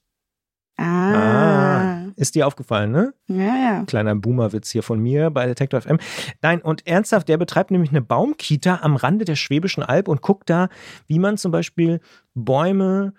Ah. 0.78 1.12
ah. 1.14 2.04
Ist 2.16 2.34
dir 2.34 2.46
aufgefallen, 2.46 2.90
ne? 2.90 3.14
Ja, 3.26 3.56
ja. 3.56 3.84
Kleiner 3.86 4.14
Boomerwitz 4.14 4.70
hier 4.70 4.82
von 4.82 5.00
mir 5.00 5.30
bei 5.30 5.46
Detector 5.46 5.80
FM. 5.80 5.98
Nein, 6.40 6.60
und 6.62 6.86
ernsthaft, 6.86 7.28
der 7.28 7.36
betreibt 7.36 7.70
nämlich 7.70 7.90
eine 7.90 8.00
Baumkita 8.00 8.80
am 8.82 8.96
Rande 8.96 9.24
der 9.24 9.36
Schwäbischen 9.36 9.82
Alb 9.82 10.08
und 10.08 10.22
guckt 10.22 10.48
da, 10.50 10.68
wie 11.06 11.18
man 11.18 11.36
zum 11.36 11.52
Beispiel 11.52 12.00
Bäume 12.34 13.12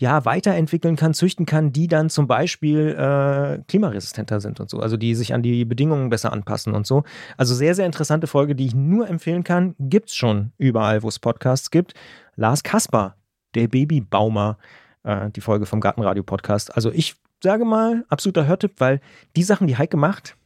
ja, 0.00 0.24
weiterentwickeln 0.24 0.96
kann, 0.96 1.12
züchten 1.12 1.44
kann, 1.44 1.72
die 1.72 1.86
dann 1.86 2.08
zum 2.08 2.26
Beispiel 2.26 2.96
äh, 2.98 3.62
klimaresistenter 3.68 4.40
sind 4.40 4.58
und 4.58 4.70
so, 4.70 4.80
also 4.80 4.96
die 4.96 5.14
sich 5.14 5.34
an 5.34 5.42
die 5.42 5.66
Bedingungen 5.66 6.08
besser 6.08 6.32
anpassen 6.32 6.72
und 6.72 6.86
so. 6.86 7.04
Also 7.36 7.54
sehr, 7.54 7.74
sehr 7.74 7.84
interessante 7.84 8.26
Folge, 8.26 8.54
die 8.54 8.66
ich 8.66 8.74
nur 8.74 9.08
empfehlen 9.08 9.44
kann. 9.44 9.74
Gibt's 9.78 10.14
schon 10.14 10.52
überall, 10.56 11.02
wo 11.02 11.08
es 11.08 11.18
Podcasts 11.18 11.70
gibt. 11.70 11.92
Lars 12.34 12.62
Kasper, 12.62 13.16
der 13.54 13.68
Babybaumer, 13.68 14.56
äh, 15.02 15.30
die 15.30 15.40
Folge 15.40 15.66
vom 15.66 15.80
Gartenradio-Podcast. 15.80 16.74
Also 16.74 16.90
ich 16.92 17.16
sage 17.42 17.64
mal, 17.64 18.04
absoluter 18.08 18.46
Hörtipp, 18.46 18.74
weil 18.78 19.00
die 19.36 19.42
Sachen, 19.42 19.66
die 19.66 19.76
Heike 19.76 19.96
macht, 19.96 20.36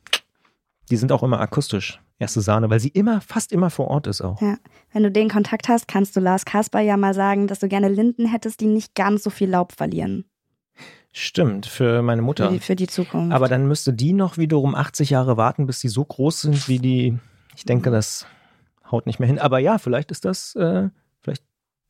die 0.91 0.97
sind 0.97 1.13
auch 1.13 1.23
immer 1.23 1.41
akustisch. 1.41 2.01
Erste 2.19 2.41
Sahne, 2.41 2.71
weil 2.71 2.79
sie 2.79 2.91
immer, 2.91 3.21
fast 3.21 3.51
immer 3.51 3.71
vor 3.71 3.89
Ort 3.89 4.07
ist 4.07 4.21
auch. 4.21 4.41
Ja. 4.41 4.57
Wenn 4.93 5.03
du 5.03 5.11
den 5.11 5.29
Kontakt 5.29 5.69
hast, 5.69 5.89
kannst 5.89 6.15
du 6.15 6.21
Lars 6.21 6.45
Kasper 6.45 6.81
ja 6.81 6.97
mal 6.97 7.13
sagen, 7.13 7.49
dass 7.49 7.59
du 7.59 7.69
gerne 7.69 7.89
Linden 7.89 8.27
hättest, 8.27 8.61
die 8.61 8.67
nicht 8.67 8.95
ganz 8.95 9.25
so 9.25 9.31
viel 9.31 9.51
Laub 9.51 9.73
verlieren. 9.73 10.25
Stimmt, 11.13 11.67
für 11.67 12.03
meine 12.03 12.23
Mutter. 12.23 12.47
Für 12.47 12.53
die, 12.53 12.61
für 12.61 12.77
die 12.77 12.87
Zukunft. 12.87 13.35
Aber 13.35 13.49
dann 13.49 13.67
müsste 13.67 13.93
die 13.93 14.13
noch 14.13 14.37
wiederum 14.37 14.75
80 14.75 15.11
Jahre 15.11 15.37
warten, 15.37 15.67
bis 15.67 15.81
sie 15.81 15.89
so 15.89 16.05
groß 16.05 16.43
sind 16.43 16.69
wie 16.69 16.79
die. 16.79 17.19
Ich 17.57 17.65
denke, 17.65 17.91
das 17.91 18.27
haut 18.91 19.07
nicht 19.07 19.19
mehr 19.19 19.29
hin. 19.29 19.39
Aber 19.39 19.59
ja, 19.59 19.79
vielleicht 19.79 20.11
ist 20.11 20.25
das, 20.25 20.55
äh, 20.57 20.89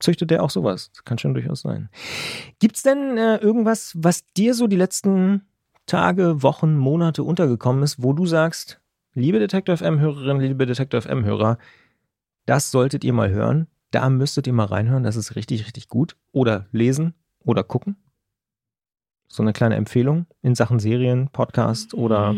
züchtet 0.00 0.30
der 0.30 0.42
auch 0.42 0.50
sowas. 0.50 0.90
Das 0.92 1.04
kann 1.04 1.18
schon 1.18 1.35
durchaus 1.35 1.61
sein. 1.61 1.88
Gibt 2.59 2.76
es 2.76 2.83
denn 2.83 3.16
äh, 3.16 3.37
irgendwas, 3.37 3.94
was 3.96 4.24
dir 4.33 4.54
so 4.54 4.66
die 4.66 4.76
letzten 4.76 5.42
Tage, 5.87 6.42
Wochen, 6.42 6.76
Monate 6.76 7.22
untergekommen 7.22 7.83
ist, 7.83 8.02
wo 8.02 8.12
du 8.12 8.26
sagst, 8.26 8.80
liebe 9.14 9.38
Detective 9.38 9.76
FM-Hörerinnen, 9.76 10.40
liebe 10.40 10.66
Detective 10.66 11.02
FM-Hörer, 11.02 11.59
das 12.46 12.70
solltet 12.70 13.04
ihr 13.04 13.12
mal 13.12 13.30
hören. 13.30 13.66
Da 13.90 14.11
müsstet 14.11 14.46
ihr 14.46 14.52
mal 14.52 14.66
reinhören. 14.66 15.04
Das 15.04 15.16
ist 15.16 15.37
richtig, 15.37 15.66
richtig 15.66 15.88
gut. 15.88 16.16
Oder 16.33 16.66
lesen 16.72 17.14
oder 17.44 17.62
gucken. 17.62 17.96
So 19.28 19.42
eine 19.42 19.52
kleine 19.52 19.76
Empfehlung 19.76 20.26
in 20.42 20.54
Sachen 20.54 20.78
Serien, 20.78 21.28
Podcast 21.28 21.94
oder 21.94 22.35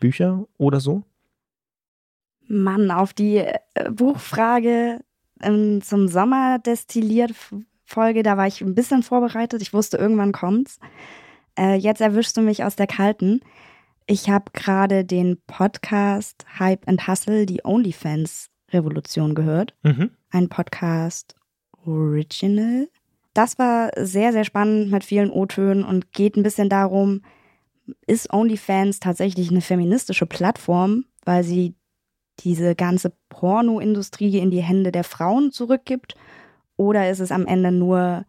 Bücher 0.00 0.46
oder 0.58 0.80
so. 0.80 1.04
Mann, 2.48 2.90
auf 2.90 3.12
die 3.12 3.38
äh, 3.38 3.60
Ähm, 5.42 5.82
zum 5.82 6.08
Sommer 6.08 6.58
destilliert 6.58 7.34
Folge, 7.84 8.22
da 8.22 8.36
war 8.36 8.46
ich 8.46 8.60
ein 8.60 8.74
bisschen 8.74 9.02
vorbereitet. 9.02 9.62
Ich 9.62 9.72
wusste, 9.72 9.96
irgendwann 9.96 10.32
kommt's. 10.32 10.78
Äh, 11.58 11.76
jetzt 11.76 12.00
erwischst 12.00 12.36
du 12.36 12.42
mich 12.42 12.64
aus 12.64 12.76
der 12.76 12.86
kalten. 12.86 13.40
Ich 14.06 14.28
habe 14.28 14.50
gerade 14.52 15.04
den 15.04 15.38
Podcast 15.46 16.44
Hype 16.58 16.86
and 16.88 17.06
Hustle, 17.06 17.46
die 17.46 17.64
OnlyFans-Revolution 17.64 19.34
gehört. 19.34 19.74
Mhm. 19.82 20.10
Ein 20.30 20.48
Podcast 20.48 21.34
Original. 21.84 22.88
Das 23.34 23.58
war 23.58 23.90
sehr, 23.96 24.32
sehr 24.32 24.44
spannend 24.44 24.90
mit 24.90 25.04
vielen 25.04 25.30
O-Tönen 25.30 25.84
und 25.84 26.12
geht 26.12 26.36
ein 26.36 26.42
bisschen 26.42 26.68
darum, 26.68 27.22
ist 28.06 28.32
OnlyFans 28.32 28.98
tatsächlich 28.98 29.50
eine 29.50 29.60
feministische 29.60 30.26
Plattform, 30.26 31.04
weil 31.24 31.44
sie 31.44 31.74
diese 32.40 32.74
ganze 32.74 33.12
Pornoindustrie 33.28 34.38
in 34.38 34.50
die 34.50 34.62
Hände 34.62 34.92
der 34.92 35.04
Frauen 35.04 35.52
zurückgibt? 35.52 36.14
Oder 36.76 37.10
ist 37.10 37.20
es 37.20 37.32
am 37.32 37.46
Ende 37.46 37.72
nur 37.72 38.24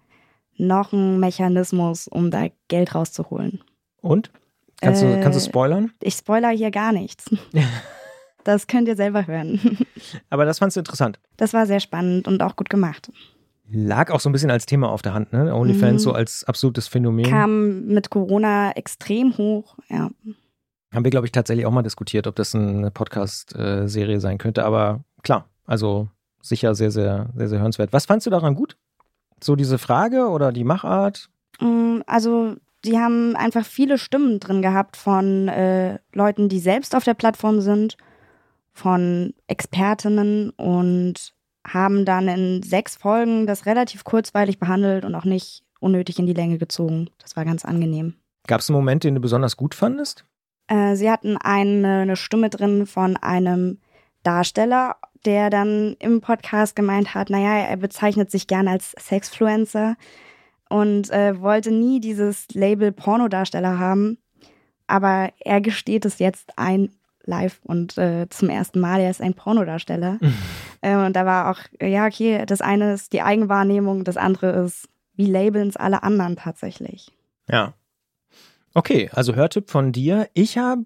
noch 0.57 0.93
ein 0.93 1.19
Mechanismus, 1.19 2.07
um 2.07 2.31
da 2.31 2.47
Geld 2.67 2.95
rauszuholen? 2.95 3.61
Und? 4.01 4.31
Kannst, 4.81 5.01
du, 5.01 5.19
kannst 5.21 5.39
du 5.39 5.43
spoilern? 5.43 5.91
Ich 6.01 6.15
spoiler 6.15 6.49
hier 6.49 6.71
gar 6.71 6.91
nichts. 6.91 7.25
das 8.43 8.67
könnt 8.67 8.87
ihr 8.87 8.95
selber 8.95 9.25
hören. 9.27 9.77
Aber 10.29 10.45
das 10.45 10.59
fandst 10.59 10.77
du 10.77 10.81
interessant. 10.81 11.19
Das 11.35 11.53
war 11.53 11.65
sehr 11.65 11.79
spannend 11.79 12.27
und 12.27 12.41
auch 12.43 12.55
gut 12.55 12.69
gemacht. 12.69 13.11
Lag 13.69 14.11
auch 14.11 14.19
so 14.19 14.29
ein 14.29 14.33
bisschen 14.33 14.51
als 14.51 14.65
Thema 14.65 14.89
auf 14.89 15.01
der 15.01 15.13
Hand, 15.13 15.33
ne? 15.33 15.53
OnlyFans 15.53 16.01
mhm. 16.01 16.03
so 16.03 16.13
als 16.13 16.45
absolutes 16.45 16.87
Phänomen. 16.87 17.25
Kam 17.25 17.85
mit 17.87 18.09
Corona 18.09 18.71
extrem 18.71 19.37
hoch, 19.37 19.77
ja. 19.89 20.09
Haben 20.93 21.03
wir, 21.03 21.11
glaube 21.11 21.27
ich, 21.27 21.31
tatsächlich 21.31 21.65
auch 21.65 21.71
mal 21.71 21.83
diskutiert, 21.83 22.27
ob 22.27 22.35
das 22.35 22.55
eine 22.55 22.91
Podcast-Serie 22.91 24.19
sein 24.19 24.37
könnte. 24.37 24.63
Aber 24.63 25.03
klar, 25.21 25.49
also 25.65 26.07
sicher 26.41 26.75
sehr, 26.75 26.91
sehr, 26.91 27.29
sehr, 27.35 27.49
sehr 27.49 27.59
hörenswert. 27.59 27.93
Was 27.93 28.05
fandst 28.05 28.25
du 28.25 28.31
daran 28.31 28.55
gut? 28.55 28.77
So 29.43 29.55
diese 29.55 29.77
Frage 29.77 30.29
oder 30.29 30.51
die 30.51 30.63
Machart? 30.63 31.29
Mm, 31.59 31.99
also, 32.07 32.55
die 32.85 32.97
haben 32.97 33.35
einfach 33.35 33.65
viele 33.65 33.97
Stimmen 33.97 34.39
drin 34.39 34.61
gehabt 34.61 34.97
von 34.97 35.47
äh, 35.47 35.99
Leuten, 36.13 36.49
die 36.49 36.59
selbst 36.59 36.95
auf 36.95 37.03
der 37.03 37.13
Plattform 37.13 37.61
sind, 37.61 37.97
von 38.73 39.33
Expertinnen 39.47 40.51
und 40.51 41.33
haben 41.67 42.05
dann 42.05 42.27
in 42.27 42.63
sechs 42.63 42.95
Folgen 42.95 43.45
das 43.45 43.65
relativ 43.65 44.03
kurzweilig 44.03 44.59
behandelt 44.59 45.03
und 45.03 45.15
auch 45.15 45.25
nicht 45.25 45.63
unnötig 45.79 46.17
in 46.19 46.25
die 46.25 46.33
Länge 46.33 46.57
gezogen. 46.57 47.09
Das 47.19 47.35
war 47.35 47.43
ganz 47.43 47.65
angenehm. 47.65 48.13
Gab 48.47 48.61
es 48.61 48.69
einen 48.69 48.77
Moment, 48.77 49.03
den 49.03 49.15
du 49.15 49.21
besonders 49.21 49.57
gut 49.57 49.75
fandest? 49.75 50.23
Äh, 50.67 50.95
sie 50.95 51.09
hatten 51.09 51.37
eine, 51.37 52.01
eine 52.01 52.15
Stimme 52.15 52.49
drin 52.49 52.85
von 52.85 53.17
einem 53.17 53.79
Darsteller, 54.23 54.97
der 55.25 55.49
dann 55.49 55.95
im 55.99 56.21
Podcast 56.21 56.75
gemeint 56.75 57.13
hat, 57.13 57.29
naja, 57.29 57.65
er 57.65 57.77
bezeichnet 57.77 58.31
sich 58.31 58.47
gerne 58.47 58.71
als 58.71 58.91
Sexfluencer 58.99 59.95
und 60.69 61.09
äh, 61.11 61.39
wollte 61.41 61.71
nie 61.71 61.99
dieses 61.99 62.47
Label 62.53 62.91
Pornodarsteller 62.91 63.79
haben. 63.79 64.17
Aber 64.85 65.31
er 65.39 65.61
gesteht 65.61 66.05
es 66.05 66.19
jetzt 66.19 66.57
ein 66.57 66.91
live 67.23 67.59
und 67.63 67.97
äh, 67.97 68.27
zum 68.29 68.49
ersten 68.49 68.79
Mal, 68.79 69.01
er 69.01 69.11
ist 69.11 69.21
ein 69.21 69.33
Pornodarsteller. 69.33 70.17
äh, 70.81 70.95
und 70.95 71.13
da 71.15 71.25
war 71.25 71.51
auch, 71.51 71.59
ja, 71.81 72.05
okay, 72.05 72.45
das 72.45 72.61
eine 72.61 72.93
ist 72.93 73.13
die 73.13 73.21
Eigenwahrnehmung, 73.21 74.03
das 74.03 74.17
andere 74.17 74.63
ist, 74.63 74.87
wie 75.15 75.25
labeln 75.25 75.67
es 75.69 75.77
alle 75.77 76.03
anderen 76.03 76.37
tatsächlich. 76.37 77.11
Ja, 77.49 77.73
Okay, 78.77 79.09
also 79.11 79.33
Hörtipp 79.33 79.71
von 79.71 79.91
dir. 79.91 80.29
Ich 80.35 80.59
habe 80.59 80.85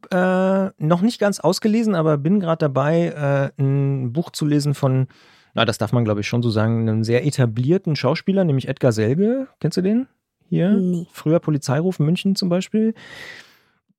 äh, 0.80 0.82
noch 0.82 1.02
nicht 1.02 1.20
ganz 1.20 1.42
ausgelesen, 1.42 1.94
aber 1.94 2.18
bin 2.18 2.40
gerade 2.40 2.60
dabei, 2.60 3.52
äh, 3.58 3.62
ein 3.62 4.14
Buch 4.14 4.30
zu 4.30 4.46
lesen 4.46 4.74
von, 4.76 5.08
na, 5.56 5.66
das 5.66 5.78
darf 5.78 5.92
man 5.92 6.06
glaube 6.06 6.22
ich 6.22 6.28
schon 6.30 6.42
so 6.42 6.50
sagen, 6.50 6.88
einem 6.88 7.04
sehr 7.04 7.26
etablierten 7.26 7.98
Schauspieler, 7.98 8.46
nämlich 8.46 8.70
Edgar 8.70 8.94
Selge. 8.94 9.50
Kennst 9.60 9.76
du 9.76 9.82
den? 9.82 10.08
Hier? 10.48 10.70
Nee. 10.70 11.06
Früher 11.12 11.42
Polizeiruf 11.42 12.00
München 12.00 12.38
zum 12.38 12.48
Beispiel. 12.48 12.94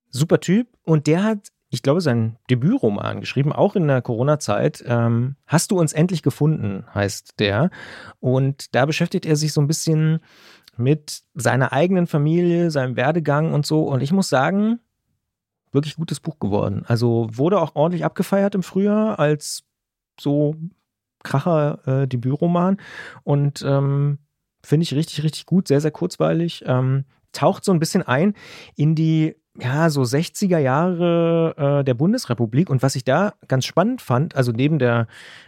Super 0.09 0.40
Typ. 0.40 0.68
Und 0.85 1.07
der 1.07 1.22
hat, 1.22 1.48
ich 1.68 1.83
glaube, 1.83 2.00
sein 2.00 2.38
Debütroman 2.48 3.20
geschrieben, 3.20 3.52
auch 3.52 3.76
in 3.76 3.88
der 3.88 4.00
Corona-Zeit. 4.00 4.83
Ähm, 4.87 5.37
Hast 5.46 5.70
du 5.70 5.78
uns 5.78 5.92
endlich 5.92 6.22
gefunden, 6.22 6.87
heißt 6.94 7.35
der. 7.40 7.68
Und 8.20 8.74
da 8.74 8.87
beschäftigt 8.87 9.26
er 9.26 9.37
sich 9.37 9.52
so 9.52 9.61
ein 9.61 9.66
bisschen 9.66 10.20
mit 10.83 11.23
seiner 11.35 11.73
eigenen 11.73 12.07
Familie, 12.07 12.71
seinem 12.71 12.97
Werdegang 12.97 13.53
und 13.55 13.66
so. 13.66 13.83
Und 13.83 14.03
ich 14.03 14.12
muss 14.12 14.29
sagen, 14.29 14.81
wirklich 15.73 15.97
gutes 15.97 16.21
Buch 16.21 16.38
geworden. 16.38 16.85
Also 16.87 17.29
wurde 17.33 17.61
auch 17.61 17.75
ordentlich 17.75 18.05
abgefeiert 18.05 18.55
im 18.55 18.62
Frühjahr 18.62 19.18
als 19.18 19.64
so 20.21 20.55
kracher 21.23 22.03
äh, 22.03 22.09
Debütroman. 22.09 22.79
Und 23.25 23.62
ähm, 23.66 24.18
finde 24.62 24.85
ich 24.85 24.95
richtig, 24.95 25.23
richtig 25.23 25.47
gut, 25.47 25.68
sehr, 25.68 25.81
sehr 25.81 25.90
kurzweilig. 25.90 26.64
Ähm, 26.66 27.05
taucht 27.33 27.64
so 27.64 27.73
ein 27.73 27.79
bisschen 27.79 28.03
ein 28.03 28.35
in 28.77 28.95
die 28.95 29.35
ja, 29.59 29.90
so 29.90 30.03
60er 30.03 30.59
Jahre 30.59 31.81
äh, 31.81 31.85
der 31.85 31.95
Bundesrepublik. 31.95 32.71
Und 32.71 32.83
was 32.83 32.97
ich 32.97 33.05
da 33.05 33.35
ganz 33.49 33.66
spannend 33.66 34.01
fand, 34.01 34.35
also 34.37 34.53
neben 34.53 34.79
der 34.79 35.07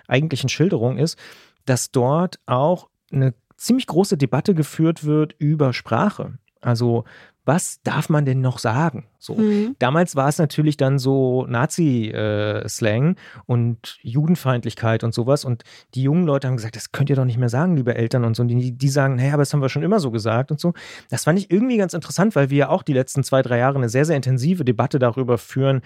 eigentlichen 0.08 0.48
Schilderung, 0.48 0.98
ist, 0.98 1.18
dass 1.64 1.90
dort 1.90 2.38
auch 2.46 2.88
eine 3.12 3.34
ziemlich 3.56 3.86
große 3.86 4.16
Debatte 4.16 4.54
geführt 4.54 5.04
wird 5.04 5.34
über 5.38 5.72
Sprache. 5.72 6.38
Also 6.60 7.04
was 7.46 7.82
darf 7.82 8.08
man 8.08 8.24
denn 8.24 8.40
noch 8.40 8.58
sagen? 8.58 9.06
So. 9.18 9.34
Mhm. 9.34 9.76
Damals 9.78 10.16
war 10.16 10.28
es 10.28 10.38
natürlich 10.38 10.78
dann 10.78 10.98
so 10.98 11.44
Nazi-Slang 11.46 13.12
äh, 13.12 13.14
und 13.44 13.98
Judenfeindlichkeit 14.00 15.04
und 15.04 15.12
sowas. 15.12 15.44
Und 15.44 15.62
die 15.94 16.02
jungen 16.02 16.24
Leute 16.24 16.48
haben 16.48 16.56
gesagt, 16.56 16.76
das 16.76 16.92
könnt 16.92 17.10
ihr 17.10 17.16
doch 17.16 17.26
nicht 17.26 17.36
mehr 17.36 17.50
sagen, 17.50 17.76
liebe 17.76 17.94
Eltern 17.94 18.24
und 18.24 18.34
so. 18.34 18.42
Und 18.42 18.48
die, 18.48 18.72
die 18.72 18.88
sagen, 18.88 19.16
naja, 19.16 19.34
aber 19.34 19.42
das 19.42 19.52
haben 19.52 19.60
wir 19.60 19.68
schon 19.68 19.82
immer 19.82 20.00
so 20.00 20.10
gesagt 20.10 20.50
und 20.50 20.60
so. 20.60 20.72
Das 21.10 21.24
fand 21.24 21.38
ich 21.38 21.50
irgendwie 21.50 21.76
ganz 21.76 21.92
interessant, 21.92 22.34
weil 22.34 22.48
wir 22.48 22.58
ja 22.58 22.68
auch 22.70 22.82
die 22.82 22.94
letzten 22.94 23.22
zwei, 23.22 23.42
drei 23.42 23.58
Jahre 23.58 23.76
eine 23.76 23.90
sehr, 23.90 24.06
sehr 24.06 24.16
intensive 24.16 24.64
Debatte 24.64 24.98
darüber 24.98 25.36
führen, 25.36 25.82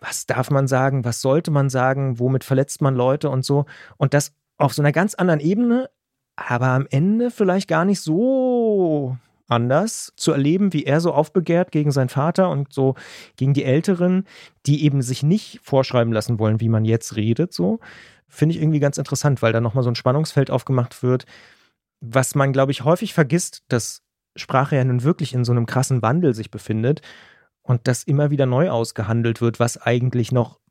was 0.00 0.26
darf 0.26 0.50
man 0.50 0.66
sagen, 0.66 1.04
was 1.04 1.20
sollte 1.20 1.52
man 1.52 1.70
sagen, 1.70 2.18
womit 2.18 2.42
verletzt 2.42 2.82
man 2.82 2.96
Leute 2.96 3.30
und 3.30 3.44
so. 3.44 3.66
Und 3.98 4.14
das 4.14 4.34
auf 4.58 4.74
so 4.74 4.82
einer 4.82 4.90
ganz 4.90 5.14
anderen 5.14 5.38
Ebene, 5.38 5.90
aber 6.36 6.68
am 6.68 6.86
Ende 6.90 7.30
vielleicht 7.30 7.68
gar 7.68 7.84
nicht 7.84 8.00
so 8.00 9.16
anders 9.48 10.12
zu 10.16 10.32
erleben, 10.32 10.72
wie 10.72 10.84
er 10.84 11.00
so 11.00 11.12
aufbegehrt 11.12 11.72
gegen 11.72 11.90
seinen 11.90 12.08
Vater 12.08 12.48
und 12.48 12.72
so 12.72 12.94
gegen 13.36 13.52
die 13.52 13.64
Älteren, 13.64 14.26
die 14.66 14.84
eben 14.84 15.02
sich 15.02 15.22
nicht 15.22 15.60
vorschreiben 15.62 16.12
lassen 16.12 16.38
wollen, 16.38 16.60
wie 16.60 16.70
man 16.70 16.84
jetzt 16.84 17.16
redet, 17.16 17.52
so 17.52 17.80
finde 18.32 18.54
ich 18.54 18.62
irgendwie 18.62 18.80
ganz 18.80 18.96
interessant, 18.96 19.42
weil 19.42 19.52
da 19.52 19.60
nochmal 19.60 19.84
so 19.84 19.90
ein 19.90 19.94
Spannungsfeld 19.94 20.50
aufgemacht 20.50 21.02
wird, 21.02 21.26
was 22.00 22.34
man, 22.34 22.52
glaube 22.52 22.72
ich, 22.72 22.82
häufig 22.82 23.12
vergisst, 23.12 23.62
dass 23.68 24.02
Sprache 24.36 24.76
ja 24.76 24.84
nun 24.84 25.02
wirklich 25.02 25.34
in 25.34 25.44
so 25.44 25.52
einem 25.52 25.66
krassen 25.66 26.00
Wandel 26.00 26.34
sich 26.34 26.50
befindet 26.50 27.02
und 27.60 27.86
das 27.86 28.04
immer 28.04 28.30
wieder 28.30 28.46
neu 28.46 28.70
ausgehandelt 28.70 29.42
wird, 29.42 29.60
was 29.60 29.76
eigentlich 29.76 30.32
noch 30.32 30.61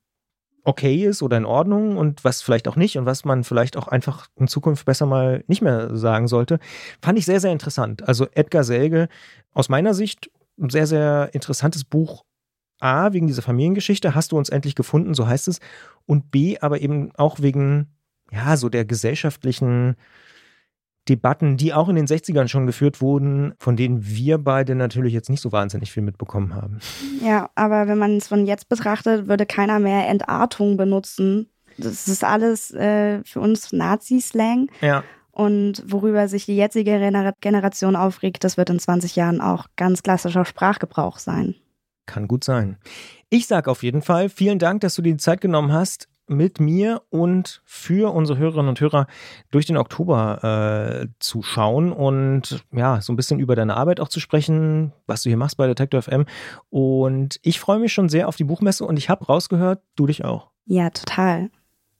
okay 0.63 1.05
ist 1.05 1.23
oder 1.23 1.37
in 1.37 1.45
Ordnung 1.45 1.97
und 1.97 2.23
was 2.23 2.41
vielleicht 2.41 2.67
auch 2.67 2.75
nicht 2.75 2.97
und 2.97 3.05
was 3.05 3.25
man 3.25 3.43
vielleicht 3.43 3.77
auch 3.77 3.87
einfach 3.87 4.27
in 4.35 4.47
Zukunft 4.47 4.85
besser 4.85 5.05
mal 5.05 5.43
nicht 5.47 5.61
mehr 5.61 5.95
sagen 5.95 6.27
sollte, 6.27 6.59
fand 7.01 7.17
ich 7.17 7.25
sehr, 7.25 7.39
sehr 7.39 7.51
interessant. 7.51 8.07
Also 8.07 8.27
Edgar 8.33 8.63
Selge, 8.63 9.07
aus 9.53 9.69
meiner 9.69 9.93
Sicht 9.93 10.29
ein 10.59 10.69
sehr, 10.69 10.87
sehr 10.87 11.29
interessantes 11.33 11.83
Buch. 11.83 12.23
A, 12.79 13.13
wegen 13.13 13.27
dieser 13.27 13.43
Familiengeschichte, 13.43 14.15
hast 14.15 14.31
du 14.31 14.37
uns 14.37 14.49
endlich 14.49 14.75
gefunden, 14.75 15.13
so 15.13 15.27
heißt 15.27 15.47
es. 15.47 15.59
Und 16.07 16.31
B, 16.31 16.57
aber 16.59 16.81
eben 16.81 17.11
auch 17.15 17.39
wegen, 17.39 17.87
ja, 18.31 18.57
so 18.57 18.69
der 18.69 18.85
gesellschaftlichen 18.85 19.95
Debatten, 21.11 21.57
die 21.57 21.73
auch 21.73 21.89
in 21.89 21.97
den 21.97 22.07
60ern 22.07 22.47
schon 22.47 22.65
geführt 22.65 23.01
wurden, 23.01 23.53
von 23.59 23.75
denen 23.75 24.05
wir 24.07 24.37
beide 24.37 24.75
natürlich 24.75 25.13
jetzt 25.13 25.29
nicht 25.29 25.41
so 25.41 25.51
wahnsinnig 25.51 25.91
viel 25.91 26.03
mitbekommen 26.03 26.55
haben. 26.55 26.79
Ja, 27.21 27.49
aber 27.55 27.87
wenn 27.87 27.97
man 27.97 28.15
es 28.15 28.29
von 28.29 28.45
jetzt 28.45 28.69
betrachtet, 28.69 29.27
würde 29.27 29.45
keiner 29.45 29.79
mehr 29.79 30.07
Entartung 30.07 30.77
benutzen. 30.77 31.49
Das 31.77 32.07
ist 32.07 32.23
alles 32.23 32.71
äh, 32.71 33.21
für 33.25 33.41
uns 33.41 33.73
Nazi-Slang. 33.73 34.69
Ja. 34.79 35.03
Und 35.31 35.83
worüber 35.85 36.27
sich 36.29 36.45
die 36.45 36.55
jetzige 36.55 36.97
Generation 37.41 37.95
aufregt, 37.95 38.43
das 38.43 38.55
wird 38.55 38.69
in 38.69 38.79
20 38.79 39.15
Jahren 39.17 39.41
auch 39.41 39.65
ganz 39.75 40.03
klassischer 40.03 40.45
Sprachgebrauch 40.45 41.19
sein. 41.19 41.55
Kann 42.05 42.27
gut 42.27 42.43
sein. 42.43 42.77
Ich 43.29 43.47
sage 43.47 43.69
auf 43.69 43.83
jeden 43.83 44.01
Fall 44.01 44.29
vielen 44.29 44.59
Dank, 44.59 44.81
dass 44.81 44.95
du 44.95 45.01
dir 45.01 45.13
die 45.13 45.17
Zeit 45.17 45.41
genommen 45.41 45.71
hast, 45.73 46.07
mit 46.31 46.59
mir 46.59 47.01
und 47.09 47.61
für 47.65 48.13
unsere 48.13 48.39
Hörerinnen 48.39 48.69
und 48.69 48.79
Hörer 48.79 49.07
durch 49.51 49.65
den 49.65 49.77
Oktober 49.77 51.03
äh, 51.03 51.07
zu 51.19 51.43
schauen 51.43 51.91
und 51.91 52.63
ja, 52.71 53.01
so 53.01 53.13
ein 53.13 53.15
bisschen 53.15 53.39
über 53.39 53.55
deine 53.55 53.75
Arbeit 53.75 53.99
auch 53.99 54.09
zu 54.09 54.19
sprechen, 54.19 54.93
was 55.07 55.23
du 55.23 55.29
hier 55.29 55.37
machst 55.37 55.57
bei 55.57 55.67
Detector 55.67 56.01
FM. 56.01 56.25
Und 56.69 57.39
ich 57.43 57.59
freue 57.59 57.79
mich 57.79 57.93
schon 57.93 58.09
sehr 58.09 58.27
auf 58.27 58.35
die 58.35 58.43
Buchmesse 58.43 58.85
und 58.85 58.97
ich 58.97 59.09
habe 59.09 59.25
rausgehört, 59.25 59.81
du 59.95 60.07
dich 60.07 60.23
auch. 60.25 60.49
Ja, 60.65 60.89
total. 60.89 61.49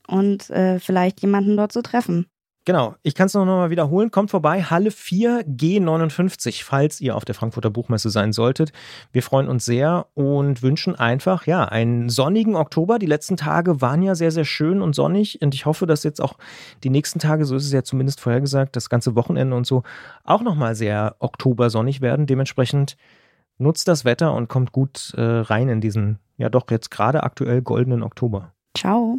Und 0.08 0.50
äh, 0.50 0.80
vielleicht 0.80 1.20
jemanden 1.20 1.56
dort 1.56 1.72
zu 1.72 1.82
treffen. 1.82 2.26
Genau, 2.64 2.94
ich 3.02 3.16
kann 3.16 3.26
es 3.26 3.34
noch 3.34 3.44
mal 3.44 3.70
wiederholen. 3.70 4.12
Kommt 4.12 4.30
vorbei, 4.30 4.62
Halle 4.62 4.92
4 4.92 5.44
G59, 5.46 6.62
falls 6.62 7.00
ihr 7.00 7.16
auf 7.16 7.24
der 7.24 7.34
Frankfurter 7.34 7.70
Buchmesse 7.70 8.08
sein 8.08 8.32
solltet. 8.32 8.72
Wir 9.10 9.24
freuen 9.24 9.48
uns 9.48 9.64
sehr 9.64 10.06
und 10.14 10.62
wünschen 10.62 10.94
einfach, 10.94 11.46
ja, 11.46 11.64
einen 11.64 12.08
sonnigen 12.08 12.54
Oktober. 12.54 13.00
Die 13.00 13.06
letzten 13.06 13.36
Tage 13.36 13.80
waren 13.80 14.02
ja 14.02 14.14
sehr, 14.14 14.30
sehr 14.30 14.44
schön 14.44 14.80
und 14.80 14.94
sonnig 14.94 15.42
und 15.42 15.54
ich 15.54 15.66
hoffe, 15.66 15.86
dass 15.86 16.04
jetzt 16.04 16.22
auch 16.22 16.38
die 16.84 16.90
nächsten 16.90 17.18
Tage, 17.18 17.46
so 17.46 17.56
ist 17.56 17.66
es 17.66 17.72
ja 17.72 17.82
zumindest 17.82 18.20
vorhergesagt, 18.20 18.76
das 18.76 18.88
ganze 18.88 19.16
Wochenende 19.16 19.56
und 19.56 19.66
so 19.66 19.82
auch 20.22 20.42
nochmal 20.42 20.76
sehr 20.76 21.16
oktobersonnig 21.18 22.00
werden. 22.00 22.26
Dementsprechend 22.26 22.96
nutzt 23.58 23.88
das 23.88 24.04
Wetter 24.04 24.34
und 24.34 24.48
kommt 24.48 24.70
gut 24.70 25.14
äh, 25.16 25.20
rein 25.20 25.68
in 25.68 25.80
diesen, 25.80 26.20
ja 26.36 26.48
doch 26.48 26.70
jetzt 26.70 26.92
gerade 26.92 27.24
aktuell 27.24 27.60
goldenen 27.60 28.04
Oktober. 28.04 28.52
Ciao. 28.76 29.18